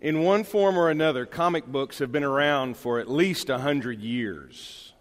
In 0.00 0.22
one 0.22 0.44
form 0.44 0.78
or 0.78 0.90
another, 0.90 1.26
comic 1.26 1.66
books 1.66 1.98
have 1.98 2.12
been 2.12 2.22
around 2.22 2.76
for 2.76 3.00
at 3.00 3.10
least 3.10 3.50
a 3.50 3.58
hundred 3.58 4.00
years. 4.00 4.92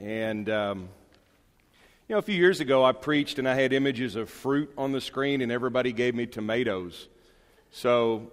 And, 0.00 0.48
um, 0.48 0.88
you 2.08 2.14
know, 2.14 2.18
a 2.18 2.22
few 2.22 2.36
years 2.36 2.60
ago 2.60 2.84
I 2.84 2.92
preached 2.92 3.40
and 3.40 3.48
I 3.48 3.56
had 3.56 3.72
images 3.72 4.14
of 4.14 4.30
fruit 4.30 4.72
on 4.78 4.92
the 4.92 5.00
screen, 5.00 5.40
and 5.40 5.50
everybody 5.50 5.92
gave 5.92 6.14
me 6.14 6.26
tomatoes. 6.26 7.08
So, 7.72 8.30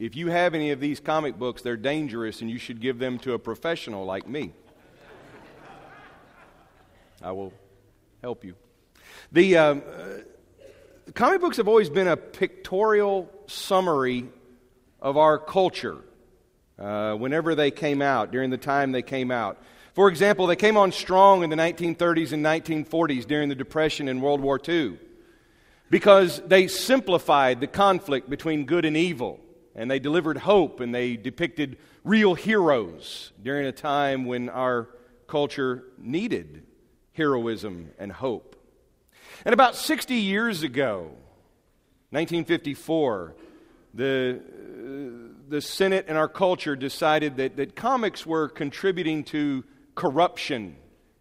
if 0.00 0.16
you 0.16 0.26
have 0.26 0.54
any 0.54 0.72
of 0.72 0.80
these 0.80 0.98
comic 0.98 1.38
books, 1.38 1.62
they're 1.62 1.76
dangerous, 1.76 2.40
and 2.40 2.50
you 2.50 2.58
should 2.58 2.80
give 2.80 2.98
them 2.98 3.20
to 3.20 3.34
a 3.34 3.38
professional 3.38 4.04
like 4.04 4.28
me. 4.28 4.52
I 7.22 7.30
will 7.30 7.52
help 8.22 8.44
you. 8.44 8.56
The 9.30 9.56
um, 9.56 9.82
uh, 9.88 11.12
comic 11.14 11.40
books 11.40 11.58
have 11.58 11.68
always 11.68 11.90
been 11.90 12.08
a 12.08 12.16
pictorial 12.16 13.30
summary 13.46 14.28
of 15.00 15.16
our 15.16 15.38
culture 15.38 15.98
uh, 16.78 17.14
whenever 17.14 17.54
they 17.54 17.70
came 17.70 18.02
out, 18.02 18.30
during 18.30 18.50
the 18.50 18.58
time 18.58 18.92
they 18.92 19.02
came 19.02 19.30
out. 19.30 19.60
For 19.94 20.08
example, 20.08 20.46
they 20.46 20.56
came 20.56 20.76
on 20.76 20.92
strong 20.92 21.42
in 21.42 21.50
the 21.50 21.56
1930s 21.56 22.32
and 22.32 22.44
1940s 22.44 23.26
during 23.26 23.48
the 23.48 23.54
Depression 23.54 24.08
and 24.08 24.22
World 24.22 24.40
War 24.40 24.60
II 24.66 24.98
because 25.90 26.40
they 26.46 26.68
simplified 26.68 27.60
the 27.60 27.66
conflict 27.66 28.30
between 28.30 28.64
good 28.64 28.84
and 28.84 28.96
evil 28.96 29.40
and 29.74 29.90
they 29.90 29.98
delivered 29.98 30.38
hope 30.38 30.80
and 30.80 30.94
they 30.94 31.16
depicted 31.16 31.78
real 32.04 32.34
heroes 32.34 33.32
during 33.42 33.66
a 33.66 33.72
time 33.72 34.24
when 34.24 34.48
our 34.48 34.88
culture 35.26 35.84
needed 35.98 36.64
heroism 37.12 37.90
and 37.98 38.12
hope. 38.12 38.56
And 39.44 39.52
about 39.52 39.76
60 39.76 40.14
years 40.14 40.62
ago, 40.62 41.10
1954, 42.10 43.34
the 43.94 44.40
the 45.48 45.60
Senate 45.60 46.04
and 46.08 46.18
our 46.18 46.28
culture 46.28 46.76
decided 46.76 47.36
that, 47.38 47.56
that 47.56 47.74
comics 47.74 48.26
were 48.26 48.48
contributing 48.48 49.24
to 49.24 49.64
corruption 49.94 50.76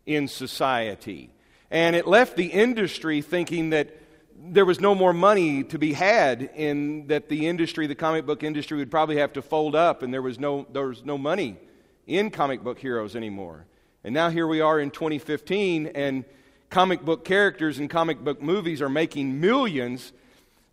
in 0.05 0.27
society. 0.27 1.29
And 1.71 1.95
it 1.95 2.07
left 2.07 2.35
the 2.35 2.47
industry 2.47 3.21
thinking 3.21 3.71
that 3.71 3.95
there 4.39 4.65
was 4.65 4.79
no 4.79 4.93
more 4.93 5.13
money 5.13 5.63
to 5.63 5.79
be 5.79 5.93
had 5.93 6.41
in 6.55 7.07
that 7.07 7.27
the 7.29 7.47
industry, 7.47 7.87
the 7.87 7.95
comic 7.95 8.25
book 8.25 8.43
industry, 8.43 8.77
would 8.77 8.91
probably 8.91 9.17
have 9.17 9.33
to 9.33 9.41
fold 9.41 9.75
up 9.75 10.03
and 10.03 10.13
there 10.13 10.21
was 10.21 10.39
no, 10.39 10.67
there 10.71 10.87
was 10.87 11.03
no 11.03 11.17
money 11.17 11.57
in 12.05 12.29
comic 12.29 12.63
book 12.63 12.79
heroes 12.79 13.15
anymore. 13.15 13.65
And 14.03 14.13
now 14.13 14.29
here 14.29 14.47
we 14.47 14.61
are 14.61 14.79
in 14.79 14.91
2015 14.91 15.87
and 15.87 16.23
comic 16.69 17.01
book 17.03 17.25
characters 17.25 17.79
and 17.79 17.89
comic 17.89 18.19
book 18.19 18.41
movies 18.41 18.81
are 18.81 18.89
making 18.89 19.39
millions 19.39 20.11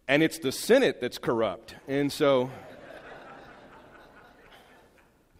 and 0.07 0.23
it's 0.23 0.39
the 0.39 0.53
Senate 0.53 1.01
that's 1.01 1.19
corrupt. 1.19 1.75
And 1.89 2.13
so 2.13 2.51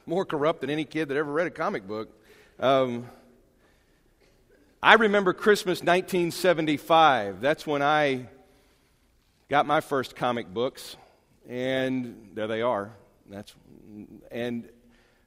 more 0.07 0.25
corrupt 0.25 0.61
than 0.61 0.71
any 0.71 0.85
kid 0.85 1.09
that 1.09 1.17
ever 1.17 1.31
read 1.31 1.47
a 1.47 1.51
comic 1.51 1.87
book. 1.87 2.09
Um, 2.59 3.09
I 4.83 4.95
remember 4.95 5.33
Christmas 5.33 5.81
1975. 5.81 7.41
That's 7.41 7.67
when 7.67 7.83
I 7.83 8.29
got 9.49 9.67
my 9.67 9.81
first 9.81 10.15
comic 10.15 10.53
books, 10.53 10.97
and 11.49 12.31
there 12.35 12.47
they 12.47 12.61
are. 12.61 12.93
That's 13.31 13.55
and 14.31 14.69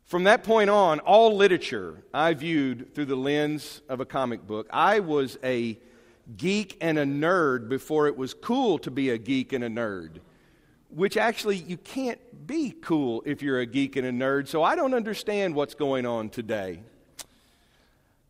from 0.05 0.25
that 0.25 0.43
point 0.43 0.69
on, 0.69 0.99
all 0.99 1.35
literature 1.35 2.03
I 2.13 2.33
viewed 2.33 2.93
through 2.93 3.05
the 3.05 3.15
lens 3.15 3.81
of 3.89 3.99
a 3.99 4.05
comic 4.05 4.45
book. 4.45 4.67
I 4.69 4.99
was 4.99 5.37
a 5.43 5.77
geek 6.37 6.77
and 6.81 6.99
a 6.99 7.05
nerd 7.05 7.67
before 7.67 8.07
it 8.07 8.15
was 8.15 8.33
cool 8.33 8.77
to 8.79 8.91
be 8.91 9.09
a 9.09 9.17
geek 9.17 9.53
and 9.53 9.63
a 9.63 9.69
nerd 9.69 10.19
which 10.89 11.17
actually 11.17 11.57
you 11.57 11.77
can't 11.77 12.19
be 12.47 12.71
cool 12.81 13.23
if 13.25 13.41
you're 13.41 13.59
a 13.59 13.65
geek 13.65 13.95
and 13.95 14.07
a 14.07 14.11
nerd. 14.11 14.47
So 14.47 14.63
I 14.63 14.75
don't 14.75 14.93
understand 14.93 15.55
what's 15.55 15.75
going 15.75 16.05
on 16.05 16.29
today. 16.29 16.79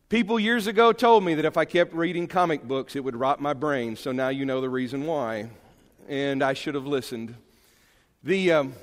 People 0.08 0.40
years 0.40 0.66
ago 0.66 0.92
told 0.92 1.22
me 1.22 1.34
that 1.34 1.44
if 1.44 1.56
I 1.56 1.64
kept 1.66 1.92
reading 1.92 2.26
comic 2.26 2.62
books, 2.62 2.96
it 2.96 3.04
would 3.04 3.14
rot 3.14 3.40
my 3.40 3.52
brain. 3.52 3.94
So 3.94 4.10
now 4.10 4.30
you 4.30 4.46
know 4.46 4.60
the 4.60 4.70
reason 4.70 5.04
why. 5.04 5.50
And 6.08 6.42
I 6.42 6.54
should 6.54 6.74
have 6.74 6.86
listened. 6.86 7.34
The, 8.24 8.52
um, 8.52 8.74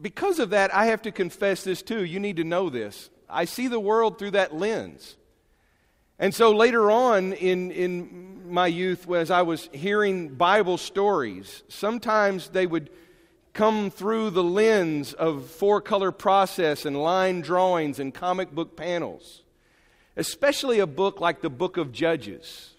because 0.00 0.38
of 0.38 0.50
that, 0.50 0.74
I 0.74 0.86
have 0.86 1.02
to 1.02 1.10
confess 1.10 1.64
this 1.64 1.80
too. 1.80 2.04
You 2.04 2.20
need 2.20 2.36
to 2.36 2.44
know 2.44 2.68
this. 2.68 3.08
I 3.30 3.46
see 3.46 3.66
the 3.66 3.80
world 3.80 4.18
through 4.18 4.32
that 4.32 4.54
lens. 4.54 5.16
And 6.22 6.32
so 6.32 6.52
later 6.52 6.88
on 6.88 7.32
in, 7.32 7.72
in 7.72 8.48
my 8.48 8.68
youth, 8.68 9.10
as 9.10 9.32
I 9.32 9.42
was 9.42 9.68
hearing 9.72 10.28
Bible 10.28 10.78
stories, 10.78 11.64
sometimes 11.66 12.50
they 12.50 12.64
would 12.64 12.90
come 13.54 13.90
through 13.90 14.30
the 14.30 14.44
lens 14.44 15.14
of 15.14 15.46
four 15.46 15.80
color 15.80 16.12
process 16.12 16.86
and 16.86 16.96
line 16.96 17.40
drawings 17.40 17.98
and 17.98 18.14
comic 18.14 18.52
book 18.52 18.76
panels, 18.76 19.42
especially 20.16 20.78
a 20.78 20.86
book 20.86 21.20
like 21.20 21.40
the 21.40 21.50
book 21.50 21.76
of 21.76 21.90
Judges. 21.90 22.70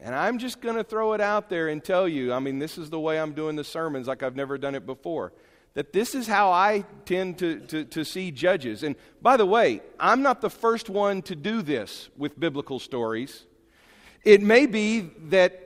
And 0.00 0.14
I'm 0.14 0.38
just 0.38 0.62
going 0.62 0.76
to 0.76 0.84
throw 0.84 1.12
it 1.12 1.20
out 1.20 1.50
there 1.50 1.68
and 1.68 1.84
tell 1.84 2.08
you 2.08 2.32
I 2.32 2.38
mean, 2.38 2.60
this 2.60 2.78
is 2.78 2.88
the 2.88 2.98
way 2.98 3.20
I'm 3.20 3.34
doing 3.34 3.56
the 3.56 3.64
sermons 3.64 4.08
like 4.08 4.22
I've 4.22 4.36
never 4.36 4.56
done 4.56 4.74
it 4.74 4.86
before 4.86 5.34
that 5.74 5.92
this 5.92 6.14
is 6.14 6.26
how 6.26 6.52
I 6.52 6.84
tend 7.04 7.38
to, 7.38 7.58
to, 7.60 7.84
to, 7.84 8.04
see 8.04 8.30
judges. 8.30 8.84
And 8.84 8.94
by 9.20 9.36
the 9.36 9.46
way, 9.46 9.82
I'm 9.98 10.22
not 10.22 10.40
the 10.40 10.50
first 10.50 10.88
one 10.88 11.20
to 11.22 11.34
do 11.34 11.62
this 11.62 12.08
with 12.16 12.38
biblical 12.38 12.78
stories. 12.78 13.44
It 14.22 14.40
may 14.40 14.66
be 14.66 15.10
that 15.30 15.60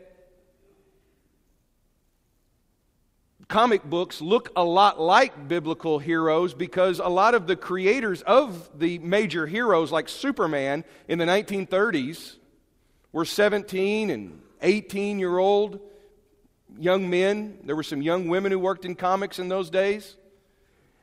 comic 3.48 3.82
books 3.84 4.20
look 4.20 4.50
a 4.56 4.64
lot 4.64 5.00
like 5.00 5.46
biblical 5.46 5.98
heroes 5.98 6.54
because 6.54 6.98
a 6.98 7.08
lot 7.08 7.34
of 7.34 7.46
the 7.46 7.56
creators 7.56 8.22
of 8.22 8.70
the 8.78 8.98
major 8.98 9.46
heroes, 9.46 9.92
like 9.92 10.08
Superman 10.08 10.84
in 11.06 11.18
the 11.18 11.24
1930s, 11.26 12.36
were 13.12 13.24
17 13.24 14.10
and 14.10 14.40
18 14.62 15.18
year 15.18 15.38
old 15.38 15.80
young 16.78 17.08
men. 17.08 17.58
There 17.64 17.76
were 17.76 17.82
some 17.82 18.02
young 18.02 18.28
women 18.28 18.52
who 18.52 18.58
worked 18.58 18.84
in 18.84 18.94
comics 18.94 19.38
in 19.38 19.48
those 19.48 19.70
days. 19.70 20.16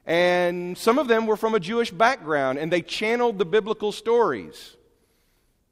And 0.05 0.77
some 0.77 0.99
of 0.99 1.07
them 1.07 1.25
were 1.25 1.37
from 1.37 1.55
a 1.55 1.59
Jewish 1.59 1.89
background, 1.89 2.59
and 2.59 2.71
they 2.71 2.81
channeled 2.81 3.39
the 3.39 3.45
biblical 3.45 3.91
stories. 3.91 4.75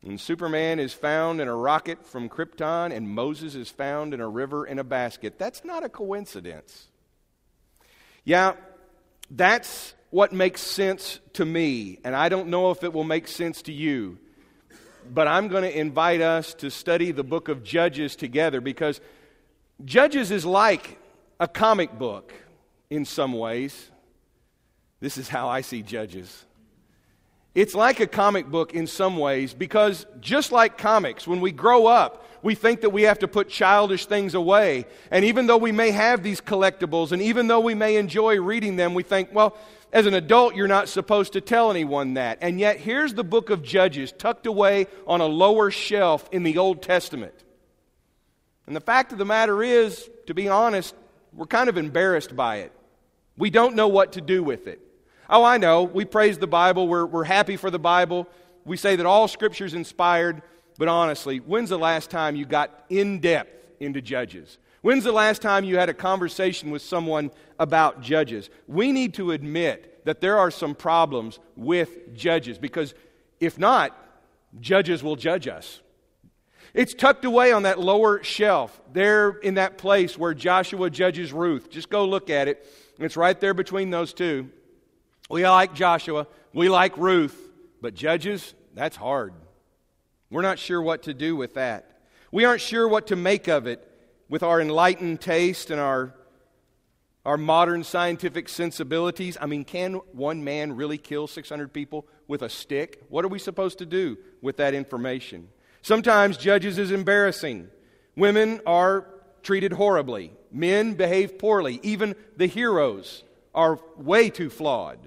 And 0.05 0.19
Superman 0.19 0.79
is 0.79 0.91
found 0.91 1.39
in 1.39 1.47
a 1.47 1.55
rocket 1.55 2.05
from 2.05 2.29
Krypton, 2.29 2.91
and 2.95 3.07
Moses 3.07 3.55
is 3.55 3.69
found 3.69 4.13
in 4.13 4.19
a 4.19 4.27
river 4.27 4.65
in 4.65 4.79
a 4.79 4.83
basket. 4.83 5.37
That's 5.37 5.63
not 5.63 5.83
a 5.83 5.89
coincidence. 5.89 6.87
Yeah, 8.23 8.53
that's 9.29 9.93
what 10.09 10.33
makes 10.33 10.61
sense 10.61 11.19
to 11.33 11.45
me, 11.45 11.99
and 12.03 12.15
I 12.15 12.29
don't 12.29 12.47
know 12.47 12.71
if 12.71 12.83
it 12.83 12.91
will 12.91 13.03
make 13.03 13.27
sense 13.27 13.61
to 13.63 13.71
you. 13.71 14.17
But 15.11 15.27
I'm 15.27 15.47
going 15.47 15.63
to 15.63 15.77
invite 15.77 16.21
us 16.21 16.53
to 16.55 16.71
study 16.71 17.11
the 17.11 17.23
book 17.23 17.49
of 17.49 17.63
Judges 17.63 18.15
together 18.15 18.61
because 18.61 19.01
Judges 19.83 20.31
is 20.31 20.45
like 20.45 20.97
a 21.39 21.47
comic 21.47 21.97
book 21.97 22.33
in 22.89 23.05
some 23.05 23.33
ways. 23.33 23.89
This 24.99 25.17
is 25.17 25.27
how 25.27 25.49
I 25.49 25.61
see 25.61 25.81
Judges. 25.81 26.45
It's 27.55 27.75
like 27.75 27.99
a 27.99 28.07
comic 28.07 28.47
book 28.47 28.73
in 28.73 28.87
some 28.87 29.17
ways 29.17 29.53
because 29.53 30.05
just 30.19 30.51
like 30.51 30.77
comics, 30.77 31.27
when 31.27 31.39
we 31.39 31.51
grow 31.51 31.85
up, 31.85 32.25
we 32.41 32.55
think 32.55 32.81
that 32.81 32.89
we 32.89 33.03
have 33.03 33.19
to 33.19 33.27
put 33.27 33.47
childish 33.47 34.05
things 34.05 34.33
away. 34.33 34.85
And 35.11 35.23
even 35.23 35.47
though 35.47 35.57
we 35.57 35.71
may 35.71 35.91
have 35.91 36.23
these 36.23 36.41
collectibles 36.41 37.11
and 37.11 37.21
even 37.21 37.47
though 37.47 37.59
we 37.59 37.75
may 37.75 37.97
enjoy 37.97 38.41
reading 38.41 38.75
them, 38.75 38.93
we 38.93 39.03
think, 39.03 39.29
well, 39.33 39.55
as 39.91 40.07
an 40.07 40.15
adult, 40.15 40.55
you're 40.55 40.67
not 40.67 40.89
supposed 40.89 41.33
to 41.33 41.41
tell 41.41 41.69
anyone 41.69 42.15
that. 42.15 42.39
And 42.41 42.59
yet, 42.59 42.77
here's 42.77 43.13
the 43.13 43.23
book 43.23 43.51
of 43.51 43.61
Judges 43.61 44.11
tucked 44.11 44.47
away 44.47 44.87
on 45.05 45.21
a 45.21 45.27
lower 45.27 45.69
shelf 45.69 46.27
in 46.31 46.41
the 46.41 46.57
Old 46.57 46.81
Testament. 46.81 47.35
And 48.67 48.75
the 48.75 48.81
fact 48.81 49.11
of 49.11 49.17
the 49.17 49.25
matter 49.25 49.61
is, 49.61 50.09
to 50.27 50.33
be 50.33 50.47
honest, 50.47 50.95
we're 51.33 51.45
kind 51.45 51.69
of 51.69 51.77
embarrassed 51.77 52.35
by 52.35 52.57
it. 52.57 52.71
We 53.37 53.49
don't 53.49 53.75
know 53.75 53.87
what 53.87 54.13
to 54.13 54.21
do 54.21 54.43
with 54.43 54.67
it. 54.67 54.79
Oh, 55.29 55.43
I 55.43 55.57
know. 55.57 55.83
We 55.83 56.05
praise 56.05 56.37
the 56.37 56.47
Bible. 56.47 56.87
We're, 56.87 57.05
we're 57.05 57.23
happy 57.23 57.57
for 57.57 57.71
the 57.71 57.79
Bible. 57.79 58.27
We 58.65 58.77
say 58.77 58.95
that 58.95 59.05
all 59.05 59.27
Scripture's 59.27 59.73
inspired. 59.73 60.41
But 60.77 60.87
honestly, 60.87 61.37
when's 61.39 61.69
the 61.69 61.77
last 61.77 62.09
time 62.09 62.35
you 62.35 62.45
got 62.45 62.85
in 62.89 63.19
depth 63.19 63.49
into 63.79 64.01
Judges? 64.01 64.57
When's 64.81 65.03
the 65.03 65.11
last 65.11 65.41
time 65.41 65.63
you 65.63 65.77
had 65.77 65.89
a 65.89 65.93
conversation 65.93 66.69
with 66.69 66.81
someone 66.81 67.31
about 67.57 68.01
Judges? 68.01 68.49
We 68.67 68.91
need 68.91 69.13
to 69.15 69.31
admit 69.31 70.05
that 70.05 70.19
there 70.19 70.37
are 70.37 70.51
some 70.51 70.75
problems 70.75 71.39
with 71.55 72.13
Judges 72.13 72.57
because 72.57 72.93
if 73.39 73.57
not, 73.57 73.97
Judges 74.59 75.01
will 75.01 75.15
judge 75.15 75.47
us. 75.47 75.79
It's 76.73 76.93
tucked 76.93 77.23
away 77.23 77.51
on 77.51 77.63
that 77.63 77.79
lower 77.79 78.23
shelf, 78.23 78.81
there 78.91 79.29
in 79.29 79.55
that 79.55 79.77
place 79.77 80.17
where 80.17 80.33
Joshua 80.33 80.89
judges 80.89 81.31
Ruth. 81.31 81.69
Just 81.69 81.89
go 81.89 82.05
look 82.05 82.29
at 82.31 82.47
it. 82.47 82.65
It's 82.97 83.15
right 83.15 83.39
there 83.39 83.53
between 83.53 83.91
those 83.91 84.13
two. 84.13 84.49
We 85.29 85.47
like 85.47 85.73
Joshua, 85.75 86.27
we 86.53 86.69
like 86.69 86.97
Ruth, 86.97 87.39
but 87.81 87.93
judges, 87.93 88.53
that's 88.73 88.95
hard. 88.95 89.33
We're 90.29 90.41
not 90.41 90.57
sure 90.57 90.81
what 90.81 91.03
to 91.03 91.13
do 91.13 91.35
with 91.35 91.53
that. 91.53 92.01
We 92.31 92.45
aren't 92.45 92.61
sure 92.61 92.87
what 92.87 93.07
to 93.07 93.15
make 93.15 93.47
of 93.47 93.67
it 93.67 93.87
with 94.29 94.41
our 94.41 94.59
enlightened 94.59 95.21
taste 95.21 95.69
and 95.69 95.79
our 95.79 96.15
our 97.25 97.37
modern 97.37 97.83
scientific 97.85 98.49
sensibilities. 98.49 99.37
I 99.39 99.45
mean, 99.45 99.63
can 99.63 99.93
one 100.11 100.43
man 100.43 100.75
really 100.75 100.97
kill 100.97 101.27
600 101.27 101.71
people 101.71 102.05
with 102.27 102.41
a 102.41 102.49
stick? 102.49 103.01
What 103.07 103.23
are 103.23 103.29
we 103.29 103.39
supposed 103.39 103.77
to 103.77 103.85
do 103.85 104.17
with 104.41 104.57
that 104.57 104.73
information? 104.73 105.47
Sometimes 105.83 106.37
judges 106.37 106.79
is 106.79 106.91
embarrassing. 106.91 107.69
Women 108.15 108.61
are 108.65 109.07
treated 109.43 109.73
horribly. 109.73 110.33
Men 110.51 110.95
behave 110.95 111.37
poorly. 111.37 111.79
Even 111.83 112.15
the 112.35 112.47
heroes 112.47 113.23
are 113.53 113.79
way 113.95 114.31
too 114.31 114.49
flawed. 114.49 114.97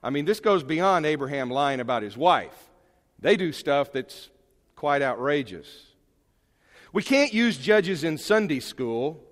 I 0.00 0.10
mean, 0.10 0.24
this 0.24 0.38
goes 0.38 0.62
beyond 0.62 1.04
Abraham 1.04 1.50
lying 1.50 1.80
about 1.80 2.04
his 2.04 2.16
wife. 2.16 2.54
They 3.18 3.36
do 3.36 3.50
stuff 3.50 3.92
that's 3.92 4.30
quite 4.76 5.02
outrageous. 5.02 5.66
We 6.92 7.02
can't 7.02 7.34
use 7.34 7.58
judges 7.58 8.04
in 8.04 8.16
Sunday 8.16 8.60
school 8.60 9.24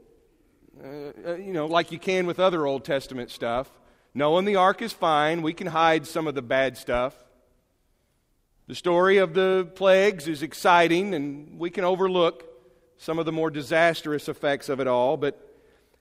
uh, 0.83 1.13
uh, 1.27 1.35
you 1.37 1.53
know, 1.53 1.67
like 1.67 1.91
you 1.91 1.99
can 1.99 2.27
with 2.27 2.39
other 2.39 2.67
Old 2.67 2.85
Testament 2.85 3.31
stuff. 3.31 3.71
Noah 4.15 4.39
and 4.39 4.49
the 4.49 4.57
ark 4.57 4.83
is 4.83 4.93
fine, 4.93 5.43
we 5.43 5.55
can 5.55 5.67
hide 5.67 6.07
some 6.07 6.27
of 6.27 6.35
the 6.35 6.43
bad 6.43 6.77
stuff. 6.77 7.15
The 8.69 8.75
story 8.75 9.19
of 9.19 9.33
the 9.33 9.71
plagues 9.77 10.27
is 10.27 10.43
exciting, 10.43 11.15
and 11.15 11.57
we 11.57 11.71
can 11.71 11.85
overlook 11.85 12.45
some 12.99 13.21
of 13.21 13.25
the 13.25 13.31
more 13.31 13.49
disastrous 13.49 14.29
effects 14.29 14.69
of 14.69 14.81
it 14.81 14.89
all. 14.89 15.17
But 15.17 15.41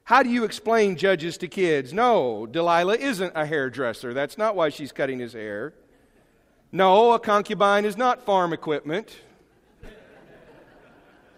how 0.03 0.23
do 0.23 0.29
you 0.29 0.43
explain 0.43 0.95
judges 0.95 1.37
to 1.39 1.47
kids? 1.47 1.93
No, 1.93 2.47
Delilah 2.47 2.97
isn't 2.97 3.33
a 3.35 3.45
hairdresser. 3.45 4.15
That's 4.15 4.37
not 4.37 4.55
why 4.55 4.69
she's 4.69 4.91
cutting 4.91 5.19
his 5.19 5.33
hair. 5.33 5.73
No, 6.71 7.11
a 7.11 7.19
concubine 7.19 7.85
is 7.85 7.97
not 7.97 8.25
farm 8.25 8.51
equipment. 8.51 9.15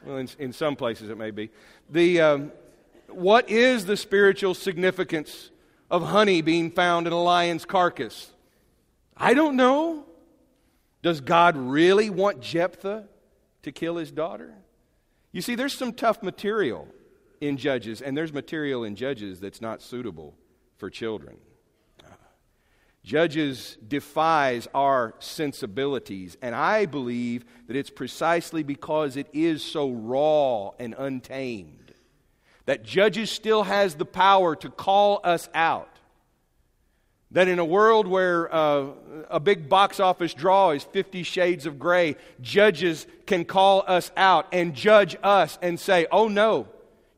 Well, 0.05 0.17
in, 0.17 0.29
in 0.39 0.53
some 0.53 0.77
places 0.77 1.09
it 1.09 1.17
may 1.17 1.31
be. 1.31 1.49
The, 1.89 2.21
um, 2.21 2.51
what 3.09 3.49
is 3.49 3.85
the 3.85 3.97
spiritual 3.97 4.53
significance 4.53 5.51
of 5.91 6.03
honey 6.03 6.41
being 6.41 6.71
found 6.71 7.05
in 7.05 7.11
a 7.11 7.21
lion's 7.21 7.65
carcass? 7.65 8.31
I 9.17 9.33
don't 9.33 9.57
know. 9.57 10.06
Does 11.07 11.21
God 11.21 11.55
really 11.55 12.09
want 12.09 12.41
Jephthah 12.41 13.07
to 13.63 13.71
kill 13.71 13.95
his 13.95 14.11
daughter? 14.11 14.53
You 15.31 15.41
see, 15.41 15.55
there's 15.55 15.73
some 15.73 15.93
tough 15.93 16.21
material 16.21 16.85
in 17.39 17.55
Judges, 17.55 18.01
and 18.01 18.17
there's 18.17 18.33
material 18.33 18.83
in 18.83 18.97
Judges 18.97 19.39
that's 19.39 19.61
not 19.61 19.81
suitable 19.81 20.35
for 20.75 20.89
children. 20.89 21.37
Judges 23.05 23.77
defies 23.87 24.67
our 24.73 25.15
sensibilities, 25.19 26.35
and 26.41 26.53
I 26.53 26.85
believe 26.85 27.45
that 27.67 27.77
it's 27.77 27.89
precisely 27.89 28.61
because 28.61 29.15
it 29.15 29.29
is 29.31 29.63
so 29.63 29.89
raw 29.89 30.71
and 30.77 30.93
untamed 30.97 31.93
that 32.65 32.83
Judges 32.83 33.31
still 33.31 33.63
has 33.63 33.95
the 33.95 34.03
power 34.03 34.57
to 34.57 34.69
call 34.69 35.21
us 35.23 35.47
out. 35.53 35.96
That 37.31 37.49
in 37.49 37.59
a 37.59 37.65
world 37.65 38.07
where 38.07 38.53
uh, 38.53 38.85
a 39.29 39.39
big 39.39 39.67
box 39.67 39.99
office 39.99 40.33
draw 40.33 40.71
is 40.71 40.83
Fifty 40.83 41.23
Shades 41.23 41.65
of 41.65 41.77
Grey, 41.77 42.15
judges 42.39 43.05
can 43.25 43.43
call 43.43 43.83
us 43.85 44.11
out 44.15 44.47
and 44.53 44.73
judge 44.73 45.17
us 45.21 45.59
and 45.61 45.77
say, 45.77 46.07
oh 46.09 46.29
no, 46.29 46.67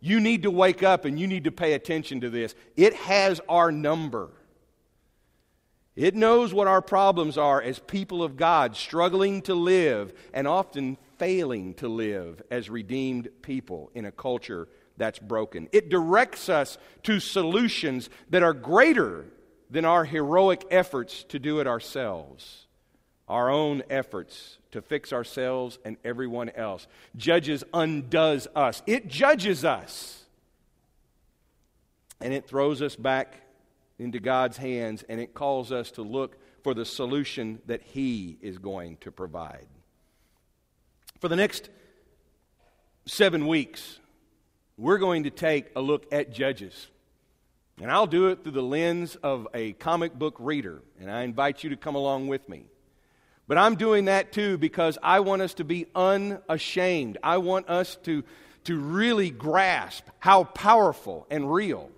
you 0.01 0.19
need 0.19 0.43
to 0.43 0.51
wake 0.51 0.81
up 0.81 1.05
and 1.05 1.19
you 1.19 1.27
need 1.27 1.43
to 1.43 1.51
pay 1.51 1.73
attention 1.73 2.21
to 2.21 2.29
this. 2.29 2.55
It 2.75 2.95
has 2.95 3.39
our 3.47 3.71
number. 3.71 4.31
It 5.95 6.15
knows 6.15 6.53
what 6.53 6.67
our 6.67 6.81
problems 6.81 7.37
are 7.37 7.61
as 7.61 7.77
people 7.77 8.23
of 8.23 8.37
God, 8.37 8.75
struggling 8.75 9.41
to 9.43 9.53
live 9.53 10.13
and 10.33 10.47
often 10.47 10.97
failing 11.17 11.73
to 11.75 11.87
live 11.87 12.41
as 12.49 12.69
redeemed 12.69 13.27
people 13.41 13.91
in 13.93 14.05
a 14.05 14.11
culture 14.11 14.69
that's 14.97 15.19
broken. 15.19 15.67
It 15.71 15.89
directs 15.89 16.49
us 16.49 16.77
to 17.03 17.19
solutions 17.19 18.09
that 18.29 18.43
are 18.43 18.53
greater 18.53 19.25
than 19.69 19.85
our 19.85 20.05
heroic 20.05 20.65
efforts 20.71 21.23
to 21.25 21.39
do 21.39 21.59
it 21.59 21.67
ourselves, 21.67 22.65
our 23.27 23.49
own 23.49 23.83
efforts 23.89 24.57
to 24.71 24.81
fix 24.81 25.13
ourselves 25.13 25.77
and 25.85 25.97
everyone 26.03 26.49
else. 26.49 26.87
Judges 27.15 27.63
undoes 27.73 28.47
us, 28.55 28.81
it 28.87 29.07
judges 29.07 29.63
us. 29.63 30.15
And 32.21 32.33
it 32.33 32.47
throws 32.47 32.81
us 32.81 32.97
back 32.97 33.33
into 33.97 34.19
God's 34.19 34.57
hands 34.57 35.03
and 35.07 35.21
it 35.21 35.33
calls 35.33 35.71
us 35.71 35.91
to 35.91 36.01
look 36.01 36.37
for 36.63 36.73
the 36.73 36.85
solution 36.85 37.61
that 37.67 37.81
He 37.81 38.37
is 38.41 38.57
going 38.57 38.97
to 38.97 39.11
provide. 39.11 39.67
For 41.19 41.29
the 41.29 41.37
next 41.37 41.69
seven 43.05 43.47
weeks, 43.47 43.99
we're 44.77 44.97
going 44.97 45.23
to 45.23 45.29
take 45.29 45.67
a 45.75 45.81
look 45.81 46.05
at 46.11 46.33
Judges. 46.33 46.87
And 47.81 47.89
I'll 47.89 48.07
do 48.07 48.27
it 48.27 48.43
through 48.43 48.51
the 48.51 48.61
lens 48.61 49.15
of 49.23 49.47
a 49.53 49.73
comic 49.73 50.13
book 50.13 50.35
reader, 50.39 50.81
and 50.99 51.09
I 51.09 51.23
invite 51.23 51.63
you 51.63 51.69
to 51.69 51.77
come 51.77 51.95
along 51.95 52.27
with 52.27 52.47
me. 52.49 52.65
But 53.47 53.57
I'm 53.57 53.75
doing 53.75 54.05
that 54.05 54.31
too 54.31 54.57
because 54.57 54.97
I 55.01 55.21
want 55.21 55.41
us 55.41 55.55
to 55.55 55.63
be 55.63 55.87
unashamed. 55.95 57.17
I 57.23 57.37
want 57.37 57.69
us 57.69 57.95
to, 58.03 58.23
to 58.65 58.77
really 58.77 59.29
grasp 59.29 60.05
how 60.19 60.43
powerful 60.43 61.25
and 61.31 61.51
real 61.51 61.89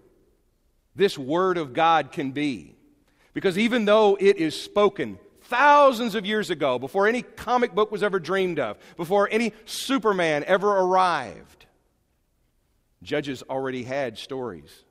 this 0.96 1.18
Word 1.18 1.58
of 1.58 1.74
God 1.74 2.12
can 2.12 2.32
be. 2.32 2.76
Because 3.34 3.58
even 3.58 3.86
though 3.86 4.18
it 4.20 4.38
is 4.38 4.62
spoken 4.62 5.18
thousands 5.42 6.16
of 6.16 6.26
years 6.26 6.50
ago, 6.50 6.78
before 6.78 7.08
any 7.08 7.24
comic 7.24 7.74
book 7.74 7.92
was 7.92 8.04
ever 8.04 8.20
dreamed 8.20 8.60
of, 8.60 8.78
before 8.98 9.28
any 9.32 9.52
Superman 9.66 10.44
ever 10.46 10.70
arrived, 10.70 11.66
Judges 13.04 13.42
already 13.50 13.84
had 13.84 14.18
stories 14.18 14.84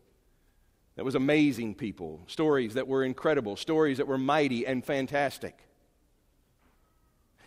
that 0.96 1.04
was 1.04 1.14
amazing 1.14 1.74
people, 1.74 2.20
stories 2.26 2.74
that 2.74 2.88
were 2.88 3.04
incredible, 3.04 3.56
stories 3.56 3.98
that 3.98 4.06
were 4.06 4.18
mighty 4.18 4.66
and 4.66 4.84
fantastic. 4.84 5.56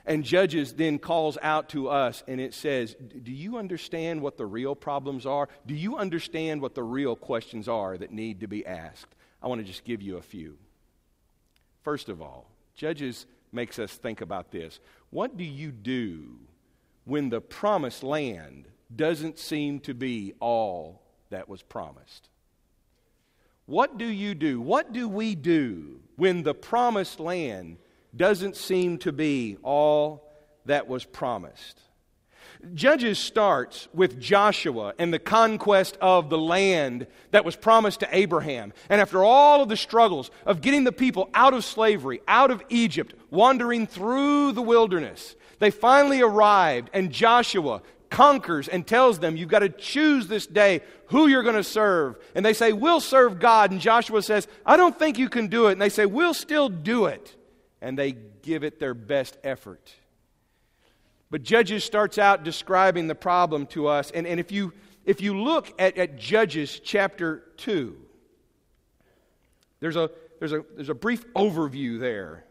And 0.06 0.24
Judges 0.24 0.74
then 0.74 1.00
calls 1.00 1.38
out 1.42 1.70
to 1.70 1.88
us 1.88 2.24
and 2.28 2.42
it 2.42 2.54
says, 2.54 2.96
Do 2.96 3.32
you 3.32 3.58
understand 3.58 4.22
what 4.22 4.38
the 4.38 4.46
real 4.46 4.76
problems 4.76 5.26
are? 5.26 5.48
Do 5.66 5.74
you 5.74 5.98
understand 5.98 6.62
what 6.62 6.76
the 6.76 6.84
real 6.84 7.16
questions 7.16 7.70
are 7.70 7.98
that 7.98 8.12
need 8.12 8.42
to 8.42 8.48
be 8.48 8.66
asked? 8.66 9.16
I 9.42 9.48
want 9.48 9.62
to 9.62 9.68
just 9.68 9.86
give 9.86 10.02
you 10.02 10.18
a 10.18 10.22
few. 10.22 10.58
First 11.84 12.10
of 12.10 12.22
all, 12.22 12.50
Judges 12.76 13.26
makes 13.52 13.80
us 13.80 13.94
think 13.94 14.20
about 14.22 14.52
this. 14.52 14.80
What 15.10 15.38
do 15.38 15.44
you 15.44 15.72
do 15.72 16.40
when 17.06 17.30
the 17.30 17.42
promised 17.42 18.04
land 18.04 18.68
doesn't 18.96 19.40
seem 19.40 19.80
to 19.82 19.94
be 19.94 20.34
all 20.40 21.02
that 21.30 21.50
was 21.50 21.62
promised. 21.62 22.30
What 23.66 23.98
do 23.98 24.06
you 24.06 24.36
do? 24.36 24.60
What 24.60 24.92
do 24.92 25.08
we 25.08 25.36
do 25.36 26.00
when 26.16 26.44
the 26.44 26.54
promised 26.54 27.20
land 27.20 27.78
doesn't 28.16 28.56
seem 28.56 28.98
to 29.00 29.12
be 29.12 29.58
all 29.64 30.30
that 30.66 30.88
was 30.88 31.06
promised? 31.06 31.80
Judges 32.74 33.20
starts 33.20 33.90
with 33.94 34.20
Joshua 34.22 34.94
and 34.98 35.14
the 35.14 35.20
conquest 35.20 35.98
of 36.00 36.30
the 36.30 36.38
land 36.38 37.08
that 37.32 37.44
was 37.44 37.58
promised 37.58 38.00
to 38.02 38.08
Abraham. 38.12 38.72
And 38.90 39.02
after 39.02 39.24
all 39.24 39.62
of 39.62 39.70
the 39.70 39.76
struggles 39.76 40.32
of 40.46 40.62
getting 40.62 40.86
the 40.86 40.94
people 40.94 41.30
out 41.34 41.54
of 41.54 41.66
slavery, 41.66 42.22
out 42.28 42.52
of 42.52 42.64
Egypt, 42.70 43.16
wandering 43.30 43.86
through 43.86 44.54
the 44.54 44.62
wilderness, 44.62 45.36
they 45.60 45.72
finally 45.72 46.22
arrived, 46.22 46.90
and 46.94 47.12
Joshua 47.12 47.82
conquers 48.14 48.68
and 48.68 48.86
tells 48.86 49.20
them, 49.20 49.36
You've 49.36 49.50
got 49.50 49.60
to 49.60 49.70
choose 49.70 50.28
this 50.28 50.46
day 50.46 50.82
who 51.08 51.28
you're 51.28 51.44
going 51.44 51.56
to 51.56 51.64
serve. 51.64 52.16
And 52.36 52.46
they 52.46 52.54
say, 52.54 52.72
We'll 52.72 53.02
serve 53.02 53.40
God. 53.40 53.72
And 53.72 53.82
Joshua 53.82 54.22
says, 54.22 54.48
I 54.66 54.78
don't 54.78 54.98
think 54.98 55.18
you 55.18 55.28
can 55.28 55.48
do 55.48 55.68
it. 55.68 55.74
And 55.74 55.82
they 55.82 55.90
say, 55.90 56.06
We'll 56.06 56.36
still 56.36 56.70
do 56.70 57.08
it. 57.08 57.36
And 57.82 57.98
they 57.98 58.14
give 58.44 58.64
it 58.64 58.80
their 58.80 58.94
best 58.94 59.38
effort. 59.44 59.92
But 61.32 61.42
Judges 61.42 61.84
starts 61.84 62.20
out 62.20 62.44
describing 62.44 63.08
the 63.08 63.16
problem 63.16 63.66
to 63.68 63.88
us. 63.88 64.12
And, 64.12 64.28
and 64.28 64.40
if, 64.40 64.52
you, 64.52 64.72
if 65.04 65.20
you 65.20 65.42
look 65.42 65.74
at, 65.82 65.98
at 65.98 66.16
Judges 66.16 66.80
chapter 66.80 67.44
2, 67.58 67.98
there's 69.80 69.96
a, 69.96 70.12
there's, 70.38 70.54
a, 70.54 70.64
there's 70.76 70.90
a 70.90 70.94
brief 70.94 71.26
overview 71.34 72.00
there. 72.00 72.46